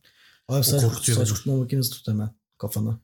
Abi 0.49 0.63
saç, 0.63 0.81
korkutuyor 0.81 1.17
saç 1.17 1.29
kurutma 1.29 1.55
makinesi 1.55 1.89
tut 1.89 2.07
hemen 2.07 2.29
kafana. 2.57 2.99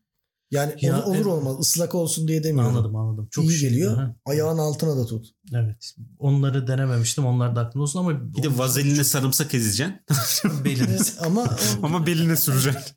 Yani 0.51 0.73
Ya, 0.81 0.97
olur, 0.97 1.05
olur 1.08 1.15
evet. 1.15 1.25
olmaz. 1.25 1.67
Islak 1.67 1.95
olsun 1.95 2.27
diye 2.27 2.43
demiyorum. 2.43 2.75
Anladım 2.77 2.95
anladım. 2.95 3.27
Çok 3.31 3.45
İyi 3.45 3.60
geliyor. 3.60 3.97
Aha. 3.97 4.15
Ayağın 4.25 4.58
altına 4.58 4.97
da 4.97 5.05
tut. 5.05 5.25
Evet. 5.53 5.93
Onları 6.19 6.67
denememiştim. 6.67 7.25
Onlar 7.25 7.55
da 7.55 7.60
aklımda 7.62 7.84
olsun 7.84 7.99
ama 7.99 8.34
Bir 8.38 8.43
de 8.43 8.58
vazeline 8.58 9.03
sarımsak 9.03 9.53
ezeceksin. 9.53 9.95
belim. 10.65 10.97
Ama 11.19 11.58
Ama 11.84 12.05
beline 12.08 12.36
süreceksin. 12.36 12.95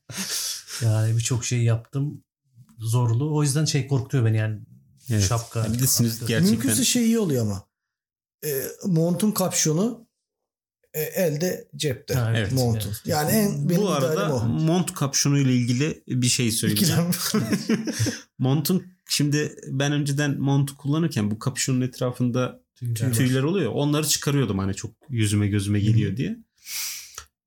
yani 0.82 1.16
birçok 1.16 1.44
şey 1.44 1.62
yaptım. 1.62 2.24
Zorlu. 2.78 3.37
O 3.37 3.42
yüzden 3.42 3.64
şey 3.64 3.87
korkutuyor 3.87 4.24
beni 4.24 4.37
yani. 4.37 4.61
Evet. 5.11 5.24
Şapka. 5.24 5.61
Ya 5.66 5.72
bir 5.72 5.78
de 5.78 5.87
sinüzit 5.87 6.22
atkı. 6.22 6.28
gerçekten. 6.32 6.58
mümkünse 6.58 6.84
şey 6.84 7.04
iyi 7.04 7.18
oluyor 7.18 7.42
ama. 7.42 7.62
E, 8.44 8.62
montun 8.87 9.30
kapşonu 9.30 10.07
e, 10.98 11.22
elde 11.22 11.68
cepte. 11.76 12.18
Evet. 12.28 12.52
montun. 12.52 12.88
evet. 12.88 13.00
Yani 13.04 13.30
en 13.30 13.68
benim 13.68 13.82
Bu 13.82 13.90
arada 13.90 14.34
o. 14.34 14.44
mont 14.44 14.94
kapşonu 14.94 15.38
ile 15.38 15.52
ilgili 15.54 16.02
bir 16.08 16.26
şey 16.28 16.52
söyleyeceğim. 16.52 17.11
Montun 18.38 18.87
şimdi 19.08 19.56
ben 19.66 19.92
önceden 19.92 20.40
montu 20.40 20.76
kullanırken 20.76 21.30
bu 21.30 21.38
kapşonun 21.38 21.80
etrafında 21.80 22.61
Tüyler. 22.78 23.12
tüyler 23.12 23.42
oluyor. 23.42 23.72
Onları 23.72 24.06
çıkarıyordum 24.06 24.58
hani 24.58 24.74
çok 24.74 24.90
yüzüme 25.11 25.48
gözüme 25.48 25.80
geliyor 25.80 26.16
diye. 26.16 26.37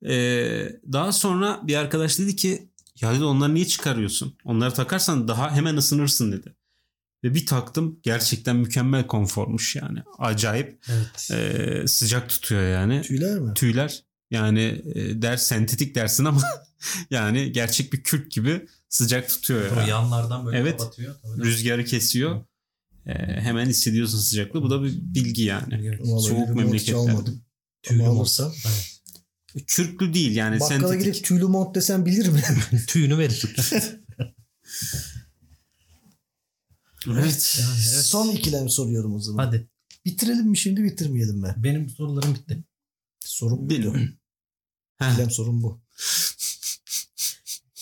Ee, 0.06 0.68
daha 0.92 1.12
sonra 1.12 1.60
bir 1.64 1.76
arkadaş 1.76 2.20
dedi 2.20 2.36
ki 2.36 2.68
ya 3.02 3.16
dedi 3.16 3.24
onları 3.24 3.54
niye 3.54 3.68
çıkarıyorsun? 3.68 4.36
Onları 4.46 4.74
takarsan 4.74 5.28
daha 5.28 5.52
hemen 5.56 5.76
ısınırsın 5.78 6.32
dedi. 6.32 6.56
Ve 7.24 7.34
bir 7.34 7.46
taktım 7.46 8.00
gerçekten 8.04 8.56
mükemmel 8.56 9.08
konformuş 9.08 9.76
yani. 9.76 10.00
Acayip 10.20 10.80
Evet. 10.90 11.32
ee, 11.32 11.88
sıcak 11.88 12.30
tutuyor 12.30 12.70
yani. 12.74 13.02
Tüyler 13.02 13.40
mi? 13.40 13.54
Tüyler 13.54 14.04
yani 14.32 14.82
e, 14.96 15.22
ders 15.22 15.44
sentetik 15.44 15.96
dersin 15.96 16.26
ama 16.26 16.42
yani 17.10 17.52
gerçek 17.52 17.94
bir 17.94 18.04
kürk 18.04 18.32
gibi 18.32 18.68
sıcak 18.90 19.30
tutuyor 19.30 19.78
O 19.78 19.80
ya. 19.80 19.88
yanlardan 19.88 20.46
böyle 20.46 20.58
Evet. 20.58 20.78
kapatıyor. 20.80 21.16
Tabii. 21.24 21.44
Rüzgarı 21.44 21.86
kesiyor. 21.86 22.42
Ee, 23.06 23.12
hemen 23.41 23.66
hissediyorsun 23.66 24.18
sıcaklığı. 24.20 24.62
Bu 24.64 24.70
da 24.70 24.84
bir 24.84 24.93
bilgi 25.02 25.43
yani. 25.43 25.80
Evet. 25.88 26.00
Soğuk 26.08 26.32
bir 26.32 26.36
mont 26.38 26.50
hiç 26.50 26.56
memleketler. 26.56 26.93
almadım. 27.00 27.41
Tüylü 27.84 28.04
alırsam. 28.04 28.54
Evet. 28.66 29.68
Kürklü 29.68 30.14
değil 30.14 30.36
yani 30.36 30.60
Bakkala 30.60 30.80
sentetik. 30.80 31.14
gidip 31.14 31.26
tüylü 31.26 31.45
mont 31.45 31.76
desem 31.76 32.06
bilir 32.06 32.28
mi? 32.28 32.41
Tüyünü 32.88 33.18
verir. 33.18 33.43
Evet. 37.08 37.58
Yani 37.62 37.80
evet. 37.93 38.06
Son 38.06 38.28
ikilem 38.30 38.70
soruyorum 38.70 39.16
o 39.16 39.20
zaman. 39.20 39.45
Hadi. 39.45 39.68
Bitirelim 40.06 40.47
mi 40.47 40.58
şimdi 40.58 40.84
bitirmeyelim 40.84 41.38
mi? 41.41 41.54
Benim 41.58 41.89
sorularım 41.89 42.36
bitti. 42.36 42.64
Sorun 43.20 43.70
Bil- 43.70 43.86
bu. 43.86 43.95
Heh. 44.97 45.12
İkilem 45.12 45.32
sorun 45.32 45.64
bu. 45.64 45.82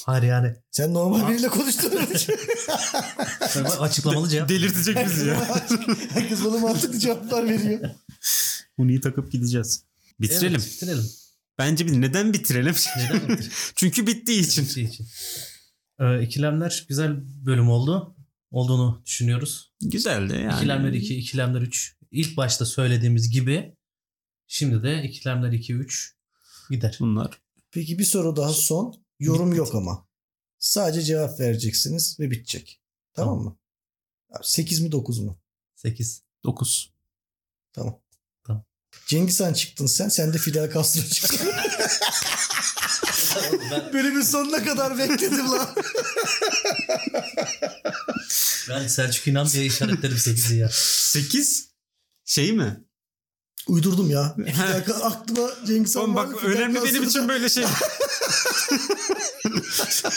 Hayır 0.06 0.24
yani. 0.24 0.56
Sen 0.72 0.94
normal 0.94 1.30
biriyle 1.30 1.48
konuştuğun 1.48 2.14
için. 2.16 2.36
Açıklamalı 3.80 4.30
cevap. 4.30 4.50
Delirtecek 4.50 5.06
bizi 5.06 5.28
ya. 5.28 5.60
Herkes 6.10 6.44
bana 6.46 6.58
mantıklı 6.58 7.00
cevaplar 7.00 7.50
veriyor. 7.50 7.90
Uni'yi 8.78 9.02
takıp 9.02 9.32
gideceğiz. 9.32 9.84
Bitirelim. 10.22 10.60
Evet, 10.62 10.66
bitirelim. 10.76 11.06
Bence 11.58 11.88
bir 11.88 12.02
neden 12.02 12.34
bitirelim? 12.34 12.76
Neden 12.98 13.30
bitir? 13.30 13.52
Çünkü 13.76 14.08
bittiği 14.08 14.40
için. 14.48 14.66
Şey 14.66 14.84
için. 14.84 15.08
Ee, 16.00 16.24
ikilemler 16.24 16.86
güzel 16.90 17.12
bölüm 17.46 17.70
oldu. 17.70 18.16
Olduğunu 18.52 19.02
düşünüyoruz. 19.06 19.74
Güzeldi 19.82 20.34
yani. 20.34 20.56
İkilemler 20.56 20.94
2, 20.94 21.16
ikilemler 21.16 21.62
3. 21.62 21.98
İlk 22.12 22.38
başta 22.38 22.66
söylediğimiz 22.66 23.30
gibi 23.30 23.76
şimdi 24.48 24.84
de 24.84 25.04
ikilemler 25.04 25.52
2, 25.52 25.74
3 25.74 26.16
gider. 26.70 26.98
Bunlar. 27.00 27.42
Peki 27.72 28.00
bir 28.00 28.04
soru 28.04 28.36
daha 28.36 28.54
son. 28.54 29.04
Yorum 29.20 29.54
yok 29.54 29.76
ama. 29.76 30.08
Sadece 30.60 31.02
cevap 31.02 31.40
vereceksiniz 31.40 32.18
ve 32.20 32.32
bitecek. 32.32 32.82
Tamam, 33.14 33.38
Tamam. 33.38 33.46
mı? 33.46 33.58
8 34.44 34.82
mi 34.82 34.92
9 34.92 35.20
mu? 35.20 35.40
8. 35.76 36.24
9. 36.44 36.94
Tamam. 37.74 38.02
Cengiz 39.10 39.42
Han 39.42 39.54
çıktın 39.54 39.86
sen. 39.86 40.10
Sen 40.10 40.34
de 40.34 40.38
Fidel 40.38 40.74
Castro 40.74 41.02
çıktın. 41.02 41.40
ben, 43.72 43.94
Bölümün 43.94 44.22
sonuna 44.22 44.64
kadar 44.64 44.98
bekledim 44.98 45.52
lan. 45.52 45.76
ben 48.70 48.88
Selçuk 48.88 49.28
İnan 49.28 49.50
diye 49.50 49.66
işaretledim 49.66 50.18
8'i 50.18 50.58
ya. 50.58 50.70
8 50.74 51.70
şey 52.26 52.54
mi? 52.54 52.84
Uydurdum 53.68 54.10
ya. 54.10 54.36
Fidel 54.38 54.84
aklıma 55.04 55.50
Cengiz 55.68 55.96
Han 55.96 56.04
Oğlum 56.04 56.16
bak 56.16 56.40
Fidel 56.40 56.52
önemli 56.58 56.76
benim 56.76 56.86
Castro 56.86 57.04
için 57.10 57.24
da- 57.24 57.30
böyle 57.30 57.50
şey. 57.50 57.66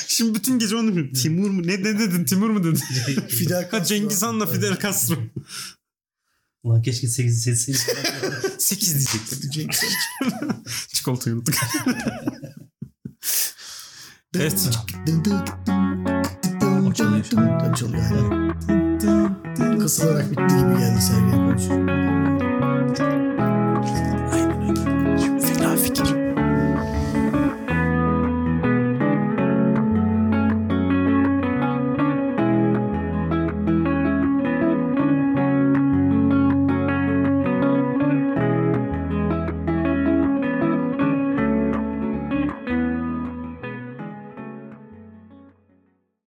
Şimdi 0.09 0.35
bütün 0.35 0.59
gece 0.59 0.77
onu. 0.77 1.13
Timur 1.13 1.51
mu? 1.51 1.63
Ne, 1.67 1.73
ne 1.73 1.85
dedin? 1.99 2.25
Timur 2.25 2.51
mu 2.51 2.65
dedin? 2.65 2.81
Fidel 3.29 3.57
Ha, 3.65 3.69
Castro. 3.73 3.85
Cengiz 3.85 4.23
Han'la 4.23 4.47
Fidel 4.47 4.81
Castro. 4.81 5.15
Ulan 6.63 6.83
keşke 6.83 7.07
8'i 7.07 7.31
seçseydim. 7.57 8.03
8 8.59 8.95
diyecektim. 8.95 9.51
Han. 9.51 10.65
Çikolatayı 10.93 11.37
unuttuk. 11.37 11.55
evet. 14.35 14.69
O 16.63 16.95
çalıyor. 16.95 17.25
Tabii 17.31 17.47
aynen. 19.59 19.79
Kısılarak 19.79 20.31
bitti 20.31 20.43
gibi 20.43 20.79
geldi 20.79 21.03
Sergen 21.03 21.31
konuşuyor. 21.31 23.22